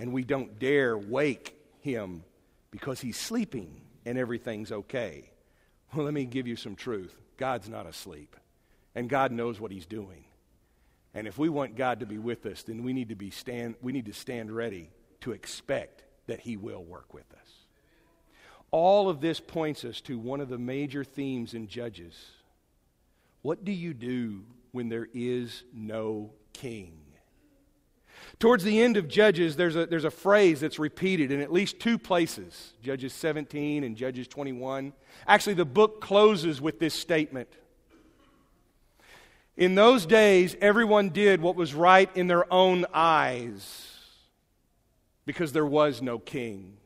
and 0.00 0.14
we 0.14 0.24
don't 0.24 0.58
dare 0.58 0.96
wake 0.96 1.54
Him 1.82 2.24
because 2.70 3.00
He's 3.00 3.18
sleeping 3.18 3.82
and 4.06 4.16
everything's 4.16 4.72
okay. 4.72 5.30
Well, 5.92 6.06
let 6.06 6.14
me 6.14 6.24
give 6.24 6.46
you 6.46 6.56
some 6.56 6.74
truth. 6.74 7.14
God's 7.36 7.68
not 7.68 7.86
asleep, 7.86 8.34
and 8.94 9.10
God 9.10 9.30
knows 9.30 9.60
what 9.60 9.70
He's 9.70 9.86
doing. 9.86 10.24
And 11.12 11.26
if 11.26 11.36
we 11.36 11.50
want 11.50 11.76
God 11.76 12.00
to 12.00 12.06
be 12.06 12.16
with 12.16 12.46
us, 12.46 12.62
then 12.62 12.82
we 12.82 12.94
need 12.94 13.10
to, 13.10 13.14
be 13.14 13.30
stand, 13.30 13.74
we 13.82 13.92
need 13.92 14.06
to 14.06 14.14
stand 14.14 14.50
ready 14.50 14.90
to 15.20 15.32
expect 15.32 16.02
that 16.28 16.40
He 16.40 16.56
will 16.56 16.82
work 16.82 17.12
with 17.12 17.30
us. 17.34 17.48
All 18.70 19.10
of 19.10 19.20
this 19.20 19.38
points 19.38 19.84
us 19.84 20.00
to 20.02 20.18
one 20.18 20.40
of 20.40 20.48
the 20.48 20.58
major 20.58 21.04
themes 21.04 21.52
in 21.52 21.68
Judges. 21.68 22.14
What 23.42 23.64
do 23.64 23.72
you 23.72 23.92
do 23.92 24.44
when 24.72 24.88
there 24.88 25.08
is 25.12 25.62
no 25.74 26.30
king? 26.54 27.09
Towards 28.40 28.64
the 28.64 28.80
end 28.80 28.96
of 28.96 29.06
Judges, 29.06 29.56
there's 29.56 29.76
a, 29.76 29.84
there's 29.84 30.06
a 30.06 30.10
phrase 30.10 30.60
that's 30.60 30.78
repeated 30.78 31.30
in 31.30 31.42
at 31.42 31.52
least 31.52 31.78
two 31.78 31.98
places 31.98 32.72
Judges 32.82 33.12
17 33.12 33.84
and 33.84 33.94
Judges 33.94 34.26
21. 34.26 34.94
Actually, 35.26 35.54
the 35.54 35.66
book 35.66 36.00
closes 36.00 36.58
with 36.58 36.80
this 36.80 36.94
statement. 36.94 37.48
In 39.58 39.74
those 39.74 40.06
days, 40.06 40.56
everyone 40.62 41.10
did 41.10 41.42
what 41.42 41.54
was 41.54 41.74
right 41.74 42.08
in 42.16 42.28
their 42.28 42.50
own 42.50 42.86
eyes 42.94 43.86
because 45.26 45.52
there 45.52 45.66
was 45.66 46.00
no 46.00 46.18
king. 46.18 46.78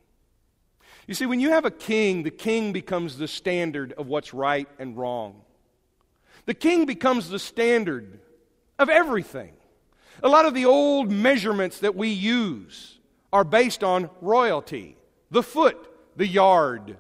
You 1.07 1.15
see, 1.15 1.27
when 1.27 1.39
you 1.39 1.51
have 1.51 1.65
a 1.65 1.71
king, 1.71 2.25
the 2.25 2.33
king 2.33 2.73
becomes 2.73 3.17
the 3.17 3.29
standard 3.29 3.93
of 3.93 4.09
what's 4.09 4.35
right 4.35 4.69
and 4.81 4.97
wrong. 4.97 5.43
The 6.47 6.55
king 6.55 6.85
becomes 6.85 7.29
the 7.29 7.39
standard 7.39 8.19
of 8.77 8.89
everything. 8.89 9.53
A 10.23 10.29
lot 10.29 10.47
of 10.47 10.55
the 10.55 10.67
old 10.67 11.11
measurements 11.11 11.81
that 11.81 11.95
we 11.95 12.09
use 12.09 12.99
are 13.33 13.45
based 13.45 13.83
on 13.83 14.11
royalty 14.21 14.97
the 15.31 15.43
foot, 15.43 15.77
the 16.17 16.27
yard, 16.27 16.97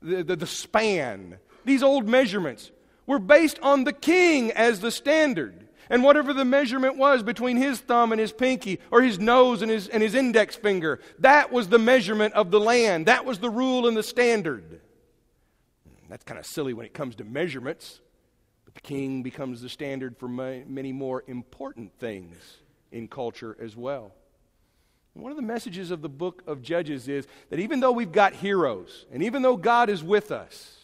the, 0.00 0.22
the, 0.22 0.36
the, 0.36 0.46
span. 0.46 1.38
These 1.64 1.82
old 1.82 2.06
measurements 2.08 2.70
were 3.06 3.18
based 3.18 3.58
on 3.60 3.84
the 3.84 3.92
king 3.92 4.52
as 4.52 4.80
the 4.80 4.90
standard. 4.90 5.68
And 5.90 6.04
whatever 6.04 6.32
the 6.32 6.44
measurement 6.44 6.96
was 6.96 7.22
between 7.22 7.56
his 7.56 7.80
thumb 7.80 8.12
and 8.12 8.20
his 8.20 8.32
pinky, 8.32 8.78
or 8.90 9.02
his 9.02 9.18
nose 9.18 9.62
and 9.62 9.70
his, 9.70 9.88
and 9.88 10.02
his 10.02 10.14
index 10.14 10.54
finger, 10.54 11.00
that 11.18 11.52
was 11.52 11.68
the 11.68 11.78
measurement 11.78 12.34
of 12.34 12.50
the 12.50 12.60
land. 12.60 13.06
That 13.06 13.24
was 13.24 13.40
the 13.40 13.50
rule 13.50 13.88
and 13.88 13.96
the 13.96 14.02
standard. 14.02 14.80
That's 16.08 16.24
kind 16.24 16.38
of 16.38 16.46
silly 16.46 16.72
when 16.72 16.86
it 16.86 16.94
comes 16.94 17.16
to 17.16 17.24
measurements. 17.24 18.00
The 18.74 18.80
king 18.80 19.22
becomes 19.22 19.60
the 19.60 19.68
standard 19.68 20.16
for 20.16 20.28
many 20.28 20.92
more 20.92 21.24
important 21.26 21.92
things 21.98 22.36
in 22.90 23.08
culture 23.08 23.56
as 23.60 23.76
well. 23.76 24.12
One 25.14 25.30
of 25.30 25.36
the 25.36 25.42
messages 25.42 25.90
of 25.90 26.00
the 26.00 26.08
book 26.08 26.42
of 26.46 26.62
Judges 26.62 27.06
is 27.06 27.26
that 27.50 27.60
even 27.60 27.80
though 27.80 27.92
we've 27.92 28.12
got 28.12 28.32
heroes, 28.32 29.04
and 29.12 29.22
even 29.22 29.42
though 29.42 29.58
God 29.58 29.90
is 29.90 30.02
with 30.02 30.32
us, 30.32 30.78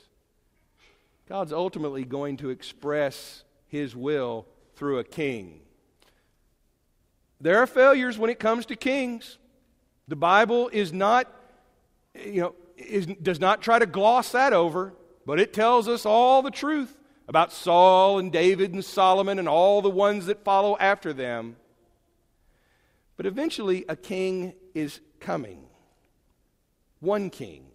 God's 1.29 1.53
ultimately 1.53 2.05
going 2.05 2.37
to 2.38 2.51
express 2.51 3.44
his 3.68 3.96
will 3.96 4.46
through 4.77 4.98
a 4.98 5.05
king. 5.05 5.61
There 7.40 7.59
are 7.59 7.66
failures 7.66 8.18
when 8.18 8.31
it 8.31 8.38
comes 8.38 8.66
to 8.66 8.77
kings. 8.77 9.38
The 10.09 10.16
Bible 10.16 10.68
is 10.72 10.92
not, 10.92 11.33
you 12.14 12.40
know, 12.42 12.55
is, 12.77 13.07
does 13.07 13.40
not 13.40 13.62
try 13.62 13.79
to 13.79 13.87
gloss 13.87 14.33
that 14.33 14.53
over, 14.53 14.92
but 15.24 15.40
it 15.40 15.53
tells 15.53 15.88
us 15.88 16.05
all 16.05 16.42
the 16.42 16.51
truth 16.51 16.97
about 17.28 17.52
Saul 17.52 18.18
and 18.18 18.32
David 18.32 18.72
and 18.72 18.84
Solomon 18.84 19.38
and 19.38 19.48
all 19.48 19.82
the 19.82 19.90
ones 19.90 20.26
that 20.26 20.42
follow 20.44 20.76
after 20.78 21.12
them. 21.12 21.56
But 23.16 23.26
eventually, 23.26 23.84
a 23.88 23.96
king 23.96 24.54
is 24.74 25.00
coming. 25.20 25.66
One 27.00 27.28
king 27.28 27.66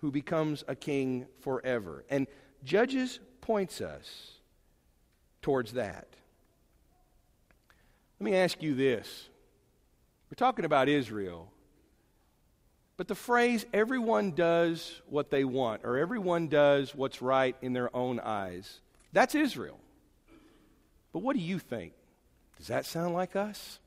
who 0.00 0.12
becomes 0.12 0.62
a 0.68 0.76
king 0.76 1.26
forever. 1.40 2.04
And 2.08 2.28
Judges 2.62 3.18
points 3.40 3.80
us 3.80 4.32
towards 5.42 5.72
that. 5.72 6.06
Let 8.20 8.24
me 8.24 8.36
ask 8.36 8.62
you 8.62 8.74
this. 8.74 9.28
We're 10.30 10.36
talking 10.36 10.64
about 10.64 10.88
Israel. 10.88 11.50
But 12.96 13.08
the 13.08 13.14
phrase, 13.14 13.66
everyone 13.72 14.32
does 14.32 15.02
what 15.08 15.30
they 15.30 15.44
want, 15.44 15.82
or 15.84 15.98
everyone 15.98 16.46
does 16.46 16.94
what's 16.94 17.20
right 17.20 17.56
in 17.60 17.72
their 17.72 17.94
own 17.94 18.20
eyes, 18.20 18.80
that's 19.14 19.34
Israel. 19.34 19.78
But 21.12 21.20
what 21.20 21.36
do 21.36 21.42
you 21.42 21.58
think? 21.58 21.94
Does 22.58 22.66
that 22.66 22.84
sound 22.84 23.14
like 23.14 23.36
us? 23.36 23.78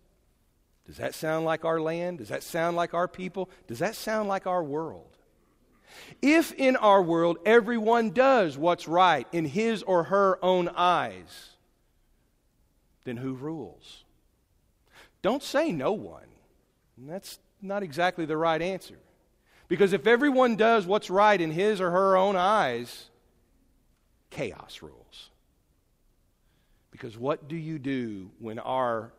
Does 0.87 0.97
that 0.97 1.13
sound 1.13 1.45
like 1.45 1.65
our 1.65 1.79
land? 1.79 2.19
Does 2.19 2.29
that 2.29 2.43
sound 2.43 2.77
like 2.77 2.93
our 2.93 3.07
people? 3.07 3.49
Does 3.67 3.79
that 3.79 3.95
sound 3.95 4.29
like 4.29 4.47
our 4.47 4.63
world? 4.63 5.17
If 6.21 6.53
in 6.53 6.77
our 6.77 7.01
world 7.01 7.37
everyone 7.45 8.11
does 8.11 8.57
what's 8.57 8.87
right 8.87 9.27
in 9.31 9.45
his 9.45 9.83
or 9.83 10.05
her 10.05 10.39
own 10.43 10.69
eyes, 10.69 11.49
then 13.03 13.17
who 13.17 13.33
rules? 13.33 14.05
Don't 15.21 15.43
say 15.43 15.71
no 15.71 15.91
one. 15.91 16.27
That's 16.97 17.39
not 17.61 17.83
exactly 17.83 18.25
the 18.25 18.37
right 18.37 18.61
answer. 18.61 18.97
Because 19.67 19.91
if 19.91 20.07
everyone 20.07 20.55
does 20.55 20.85
what's 20.85 21.09
right 21.09 21.39
in 21.39 21.51
his 21.51 21.81
or 21.81 21.91
her 21.91 22.15
own 22.15 22.37
eyes, 22.37 23.09
chaos 24.29 24.81
rules. 24.81 25.29
Because 26.91 27.17
what 27.17 27.47
do 27.47 27.55
you 27.55 27.79
do 27.79 28.31
when 28.39 28.59
our 28.59 29.13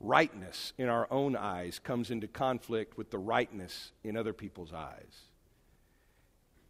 rightness 0.00 0.72
in 0.78 0.88
our 0.88 1.06
own 1.10 1.36
eyes 1.36 1.78
comes 1.78 2.10
into 2.10 2.26
conflict 2.26 2.96
with 2.96 3.10
the 3.10 3.18
rightness 3.18 3.92
in 4.04 4.16
other 4.16 4.32
people's 4.32 4.72
eyes? 4.72 5.22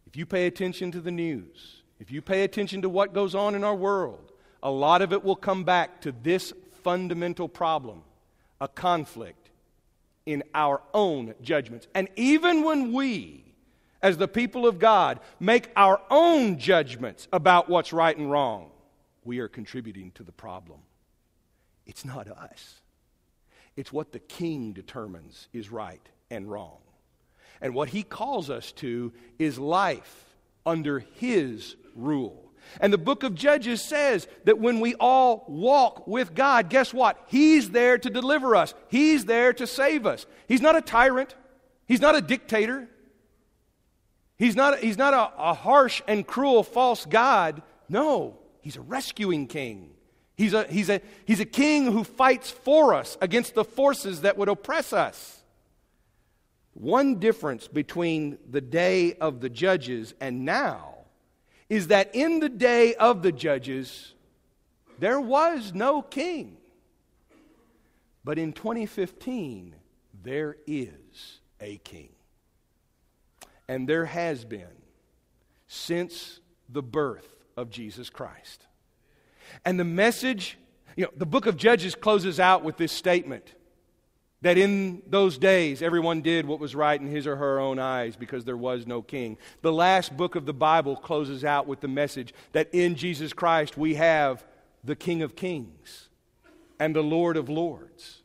If 0.05 0.15
you 0.15 0.25
pay 0.25 0.47
attention 0.47 0.91
to 0.91 1.01
the 1.01 1.11
news, 1.11 1.83
if 1.99 2.11
you 2.11 2.21
pay 2.21 2.43
attention 2.43 2.81
to 2.83 2.89
what 2.89 3.13
goes 3.13 3.35
on 3.35 3.55
in 3.55 3.63
our 3.63 3.75
world, 3.75 4.31
a 4.63 4.71
lot 4.71 5.01
of 5.01 5.13
it 5.13 5.23
will 5.23 5.35
come 5.35 5.63
back 5.63 6.01
to 6.01 6.11
this 6.11 6.53
fundamental 6.83 7.47
problem 7.47 8.03
a 8.59 8.67
conflict 8.67 9.49
in 10.25 10.43
our 10.53 10.81
own 10.93 11.33
judgments. 11.41 11.87
And 11.93 12.09
even 12.15 12.63
when 12.63 12.91
we, 12.91 13.46
as 14.01 14.17
the 14.17 14.27
people 14.27 14.67
of 14.67 14.79
God, 14.79 15.19
make 15.39 15.69
our 15.75 16.01
own 16.09 16.59
judgments 16.59 17.27
about 17.33 17.69
what's 17.69 17.93
right 17.93 18.15
and 18.15 18.29
wrong, 18.29 18.69
we 19.23 19.39
are 19.39 19.47
contributing 19.47 20.11
to 20.11 20.23
the 20.23 20.31
problem. 20.31 20.79
It's 21.85 22.05
not 22.05 22.27
us, 22.27 22.81
it's 23.75 23.93
what 23.93 24.11
the 24.11 24.19
king 24.19 24.73
determines 24.73 25.47
is 25.53 25.71
right 25.71 26.01
and 26.29 26.49
wrong. 26.49 26.77
And 27.59 27.73
what 27.73 27.89
he 27.89 28.03
calls 28.03 28.49
us 28.49 28.71
to 28.73 29.13
is 29.39 29.57
life 29.57 30.35
under 30.65 30.99
his 30.99 31.75
rule. 31.95 32.47
And 32.81 32.91
the 32.91 32.97
book 32.97 33.23
of 33.23 33.33
Judges 33.33 33.81
says 33.81 34.27
that 34.43 34.59
when 34.59 34.79
we 34.79 34.95
all 34.95 35.45
walk 35.47 36.07
with 36.07 36.35
God, 36.35 36.69
guess 36.69 36.93
what? 36.93 37.23
He's 37.27 37.71
there 37.71 37.97
to 37.97 38.09
deliver 38.09 38.55
us, 38.55 38.73
He's 38.89 39.25
there 39.25 39.53
to 39.53 39.65
save 39.65 40.05
us. 40.05 40.25
He's 40.47 40.61
not 40.61 40.75
a 40.75 40.81
tyrant, 40.81 41.35
He's 41.87 42.01
not 42.01 42.15
a 42.15 42.21
dictator, 42.21 42.89
He's 44.37 44.55
not, 44.55 44.79
he's 44.79 44.97
not 44.97 45.13
a, 45.13 45.49
a 45.49 45.53
harsh 45.53 46.01
and 46.07 46.25
cruel 46.25 46.63
false 46.63 47.05
God. 47.05 47.61
No, 47.89 48.39
He's 48.67 48.75
a 48.75 48.81
rescuing 48.81 49.47
king. 49.47 49.91
He's 50.35 50.53
a, 50.53 50.65
he's, 50.65 50.89
a, 50.89 50.99
he's 51.23 51.39
a 51.39 51.45
king 51.45 51.89
who 51.89 52.03
fights 52.03 52.51
for 52.51 52.93
us 52.93 53.17
against 53.21 53.55
the 53.55 53.63
forces 53.63 54.23
that 54.23 54.37
would 54.37 54.49
oppress 54.49 54.91
us. 54.91 55.41
One 56.73 57.17
difference 57.17 57.69
between 57.69 58.37
the 58.45 58.59
day 58.59 59.13
of 59.13 59.39
the 59.39 59.49
judges 59.49 60.13
and 60.19 60.43
now 60.43 60.95
is 61.69 61.87
that 61.87 62.13
in 62.13 62.41
the 62.41 62.49
day 62.49 62.93
of 62.95 63.23
the 63.23 63.31
judges, 63.31 64.13
there 64.99 65.21
was 65.21 65.73
no 65.73 66.01
king. 66.01 66.57
But 68.25 68.37
in 68.37 68.51
2015, 68.51 69.75
there 70.23 70.57
is 70.67 71.39
a 71.61 71.77
king. 71.77 72.09
And 73.67 73.87
there 73.87 74.05
has 74.05 74.45
been 74.45 74.67
since 75.67 76.39
the 76.69 76.83
birth 76.83 77.27
of 77.55 77.69
Jesus 77.69 78.09
Christ. 78.09 78.65
And 79.65 79.79
the 79.79 79.83
message, 79.83 80.57
you 80.95 81.05
know, 81.05 81.11
the 81.15 81.25
book 81.25 81.45
of 81.45 81.57
Judges 81.57 81.95
closes 81.95 82.39
out 82.39 82.63
with 82.63 82.77
this 82.77 82.91
statement 82.91 83.53
that 84.41 84.57
in 84.57 85.01
those 85.07 85.37
days 85.37 85.81
everyone 85.81 86.21
did 86.21 86.45
what 86.45 86.59
was 86.59 86.75
right 86.75 86.99
in 86.99 87.07
his 87.07 87.25
or 87.25 87.35
her 87.35 87.59
own 87.59 87.79
eyes 87.79 88.15
because 88.15 88.45
there 88.45 88.57
was 88.57 88.85
no 88.85 89.01
king. 89.01 89.37
The 89.61 89.73
last 89.73 90.15
book 90.15 90.35
of 90.35 90.45
the 90.45 90.53
Bible 90.53 90.95
closes 90.95 91.43
out 91.43 91.67
with 91.67 91.81
the 91.81 91.87
message 91.87 92.33
that 92.51 92.69
in 92.73 92.95
Jesus 92.95 93.33
Christ 93.33 93.77
we 93.77 93.95
have 93.95 94.45
the 94.83 94.95
King 94.95 95.21
of 95.21 95.35
Kings 95.35 96.09
and 96.79 96.95
the 96.95 97.01
Lord 97.01 97.35
of 97.35 97.49
Lords. 97.49 98.21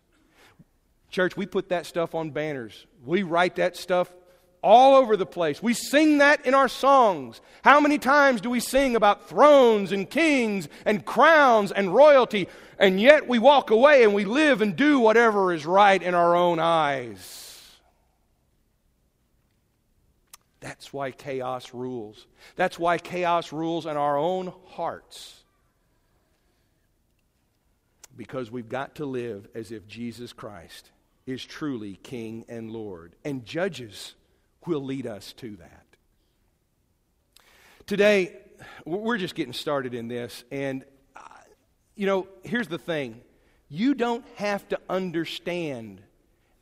Church, 1.10 1.36
we 1.36 1.46
put 1.46 1.70
that 1.70 1.86
stuff 1.86 2.14
on 2.14 2.30
banners. 2.30 2.86
We 3.04 3.22
write 3.22 3.56
that 3.56 3.76
stuff 3.76 4.14
all 4.62 4.94
over 4.94 5.16
the 5.16 5.26
place. 5.26 5.62
We 5.62 5.74
sing 5.74 6.18
that 6.18 6.46
in 6.46 6.54
our 6.54 6.68
songs. 6.68 7.40
How 7.62 7.80
many 7.80 7.98
times 7.98 8.40
do 8.40 8.48
we 8.48 8.60
sing 8.60 8.96
about 8.96 9.28
thrones 9.28 9.92
and 9.92 10.08
kings 10.08 10.68
and 10.84 11.04
crowns 11.04 11.72
and 11.72 11.94
royalty? 11.94 12.48
And 12.78 13.00
yet 13.00 13.28
we 13.28 13.38
walk 13.38 13.70
away 13.70 14.04
and 14.04 14.14
we 14.14 14.24
live 14.24 14.62
and 14.62 14.76
do 14.76 15.00
whatever 15.00 15.52
is 15.52 15.66
right 15.66 16.00
in 16.00 16.14
our 16.14 16.34
own 16.34 16.58
eyes. 16.58 17.42
That's 20.60 20.92
why 20.92 21.10
chaos 21.10 21.74
rules. 21.74 22.26
That's 22.54 22.78
why 22.78 22.98
chaos 22.98 23.52
rules 23.52 23.84
in 23.84 23.96
our 23.96 24.16
own 24.16 24.52
hearts. 24.66 25.42
Because 28.16 28.50
we've 28.50 28.68
got 28.68 28.96
to 28.96 29.04
live 29.04 29.48
as 29.56 29.72
if 29.72 29.88
Jesus 29.88 30.32
Christ 30.32 30.90
is 31.26 31.44
truly 31.44 31.98
King 32.04 32.44
and 32.48 32.70
Lord. 32.70 33.14
And 33.24 33.44
judges 33.44 34.14
will 34.66 34.82
lead 34.82 35.06
us 35.06 35.32
to 35.34 35.56
that. 35.56 35.86
Today, 37.86 38.36
we're 38.84 39.18
just 39.18 39.34
getting 39.34 39.52
started 39.52 39.94
in 39.94 40.08
this. 40.08 40.44
And, 40.50 40.84
uh, 41.16 41.20
you 41.94 42.06
know, 42.06 42.28
here's 42.42 42.68
the 42.68 42.78
thing 42.78 43.20
you 43.68 43.94
don't 43.94 44.24
have 44.36 44.68
to 44.68 44.78
understand 44.88 46.02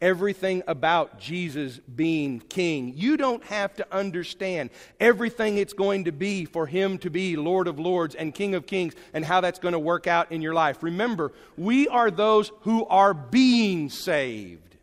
everything 0.01 0.63
about 0.67 1.19
Jesus 1.19 1.79
being 1.79 2.41
king. 2.41 2.95
You 2.97 3.17
don't 3.17 3.45
have 3.45 3.75
to 3.77 3.87
understand 3.93 4.71
everything 4.99 5.59
it's 5.59 5.73
going 5.73 6.05
to 6.05 6.13
be 6.13 6.45
for 6.45 6.67
him 6.67 6.99
to 6.99 7.11
be 7.11 7.37
Lord 7.37 7.69
of 7.69 7.79
Lords 7.79 8.15
and 8.15 8.35
King 8.35 8.55
of 8.55 8.67
Kings 8.67 8.95
and 9.13 9.25
how 9.25 9.41
that's 9.41 9.59
going 9.59 9.73
to 9.73 9.79
work 9.79 10.07
out 10.07 10.33
in 10.33 10.41
your 10.41 10.55
life. 10.55 10.83
Remember, 10.83 11.33
we 11.57 11.89
are 11.89 12.11
those 12.11 12.51
who 12.63 12.87
are 12.87 13.13
being 13.13 13.91
saved. 13.91 14.77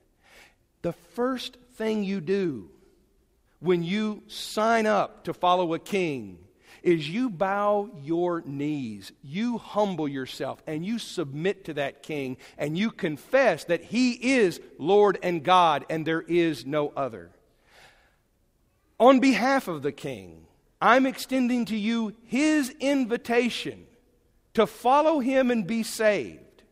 The 0.83 0.93
first 0.93 1.57
thing 1.75 2.03
you 2.03 2.21
do 2.21 2.69
when 3.59 3.83
you 3.83 4.23
sign 4.27 4.85
up 4.85 5.23
to 5.23 5.33
follow 5.33 5.73
a 5.73 5.79
king 5.79 6.39
is 6.83 7.09
you 7.09 7.29
bow 7.29 7.89
your 8.01 8.41
knees, 8.45 9.11
you 9.21 9.57
humble 9.57 10.07
yourself, 10.07 10.61
and 10.67 10.85
you 10.85 10.99
submit 10.99 11.65
to 11.65 11.73
that 11.73 12.03
king, 12.03 12.37
and 12.57 12.77
you 12.77 12.91
confess 12.91 13.65
that 13.65 13.83
he 13.83 14.11
is 14.11 14.61
Lord 14.77 15.17
and 15.21 15.43
God, 15.43 15.85
and 15.89 16.05
there 16.05 16.21
is 16.21 16.65
no 16.65 16.93
other. 16.95 17.31
On 18.99 19.19
behalf 19.19 19.67
of 19.67 19.81
the 19.81 19.91
king, 19.91 20.45
I'm 20.79 21.05
extending 21.05 21.65
to 21.65 21.75
you 21.75 22.15
his 22.25 22.69
invitation 22.79 23.85
to 24.53 24.65
follow 24.65 25.19
him 25.19 25.51
and 25.51 25.67
be 25.67 25.83
saved, 25.83 26.63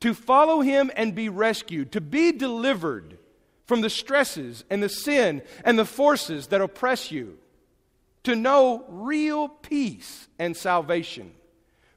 to 0.00 0.14
follow 0.14 0.62
him 0.62 0.90
and 0.96 1.14
be 1.14 1.28
rescued, 1.28 1.92
to 1.92 2.00
be 2.00 2.32
delivered 2.32 3.18
from 3.66 3.80
the 3.80 3.90
stresses 3.90 4.64
and 4.70 4.82
the 4.82 4.88
sin 4.88 5.42
and 5.64 5.78
the 5.78 5.84
forces 5.84 6.48
that 6.48 6.60
oppress 6.60 7.10
you, 7.10 7.38
to 8.24 8.34
know 8.34 8.84
real 8.88 9.48
peace 9.48 10.28
and 10.38 10.56
salvation 10.56 11.32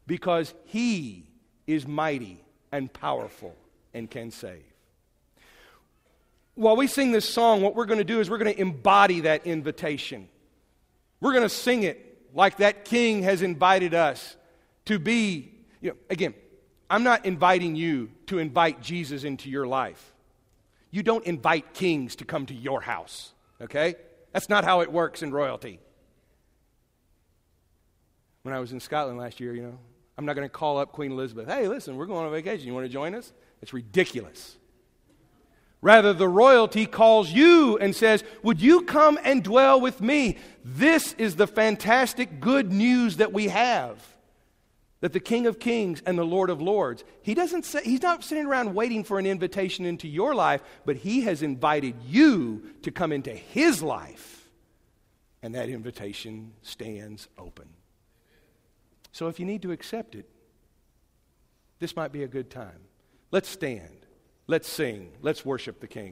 because 0.05 0.53
He 0.65 1.27
is 1.65 1.87
mighty 1.87 2.43
and 2.71 2.91
powerful 2.91 3.55
and 3.93 4.09
can 4.09 4.31
save. 4.31 4.63
While 6.55 6.75
we 6.75 6.87
sing 6.87 7.11
this 7.11 7.29
song, 7.29 7.61
what 7.61 7.75
we're 7.75 7.85
going 7.85 7.99
to 7.99 8.03
do 8.03 8.19
is 8.19 8.29
we're 8.29 8.39
going 8.39 8.53
to 8.53 8.59
embody 8.59 9.21
that 9.21 9.45
invitation. 9.45 10.27
We're 11.21 11.33
going 11.33 11.43
to 11.43 11.49
sing 11.49 11.83
it 11.83 12.33
like 12.33 12.57
that 12.57 12.83
king 12.85 13.23
has 13.23 13.41
invited 13.41 13.93
us 13.93 14.35
to 14.85 14.97
be. 14.97 15.51
You 15.81 15.91
know, 15.91 15.97
again, 16.09 16.33
I'm 16.89 17.03
not 17.03 17.25
inviting 17.25 17.75
you 17.75 18.09
to 18.27 18.39
invite 18.39 18.81
Jesus 18.81 19.23
into 19.23 19.49
your 19.49 19.67
life. 19.67 20.13
You 20.91 21.03
don't 21.03 21.25
invite 21.25 21.73
kings 21.73 22.15
to 22.17 22.25
come 22.25 22.45
to 22.45 22.53
your 22.53 22.81
house, 22.81 23.33
okay? 23.61 23.95
That's 24.31 24.49
not 24.49 24.63
how 24.63 24.81
it 24.81 24.91
works 24.91 25.21
in 25.21 25.31
royalty. 25.31 25.79
When 28.43 28.53
I 28.53 28.59
was 28.59 28.71
in 28.71 28.79
Scotland 28.79 29.17
last 29.19 29.39
year, 29.39 29.53
you 29.53 29.63
know, 29.63 29.77
I'm 30.17 30.25
not 30.25 30.35
going 30.35 30.47
to 30.47 30.53
call 30.53 30.77
up 30.77 30.91
Queen 30.91 31.11
Elizabeth. 31.11 31.47
Hey, 31.47 31.67
listen, 31.67 31.97
we're 31.97 32.05
going 32.05 32.25
on 32.25 32.31
vacation. 32.31 32.65
You 32.65 32.73
want 32.73 32.85
to 32.85 32.91
join 32.91 33.13
us? 33.13 33.33
It's 33.61 33.73
ridiculous. 33.73 34.57
Rather, 35.81 36.13
the 36.13 36.27
royalty 36.27 36.85
calls 36.85 37.31
you 37.31 37.77
and 37.77 37.95
says, 37.95 38.23
Would 38.41 38.61
you 38.61 38.81
come 38.81 39.19
and 39.23 39.43
dwell 39.43 39.79
with 39.79 40.01
me? 40.01 40.37
This 40.65 41.13
is 41.13 41.35
the 41.35 41.45
fantastic 41.45 42.39
good 42.39 42.71
news 42.71 43.17
that 43.17 43.31
we 43.31 43.49
have 43.49 44.16
that 45.01 45.13
the 45.13 45.19
King 45.19 45.45
of 45.45 45.59
Kings 45.59 46.01
and 46.05 46.17
the 46.17 46.25
Lord 46.25 46.49
of 46.49 46.61
Lords, 46.61 47.03
he 47.21 47.33
doesn't 47.33 47.65
say, 47.65 47.81
he's 47.83 48.01
not 48.01 48.23
sitting 48.23 48.45
around 48.45 48.73
waiting 48.73 49.03
for 49.03 49.19
an 49.19 49.25
invitation 49.25 49.85
into 49.85 50.07
your 50.07 50.33
life, 50.33 50.61
but 50.85 50.95
he 50.95 51.21
has 51.21 51.41
invited 51.41 51.95
you 52.07 52.63
to 52.81 52.91
come 52.91 53.11
into 53.11 53.31
his 53.31 53.83
life. 53.83 54.49
And 55.43 55.53
that 55.53 55.69
invitation 55.69 56.53
stands 56.63 57.27
open. 57.37 57.69
So 59.11 59.27
if 59.27 59.39
you 59.39 59.45
need 59.45 59.61
to 59.63 59.71
accept 59.71 60.15
it, 60.15 60.27
this 61.79 61.95
might 61.95 62.11
be 62.11 62.23
a 62.23 62.27
good 62.27 62.49
time. 62.49 62.79
Let's 63.31 63.49
stand. 63.49 64.05
Let's 64.47 64.67
sing. 64.67 65.11
Let's 65.21 65.45
worship 65.45 65.79
the 65.79 65.87
King. 65.87 66.05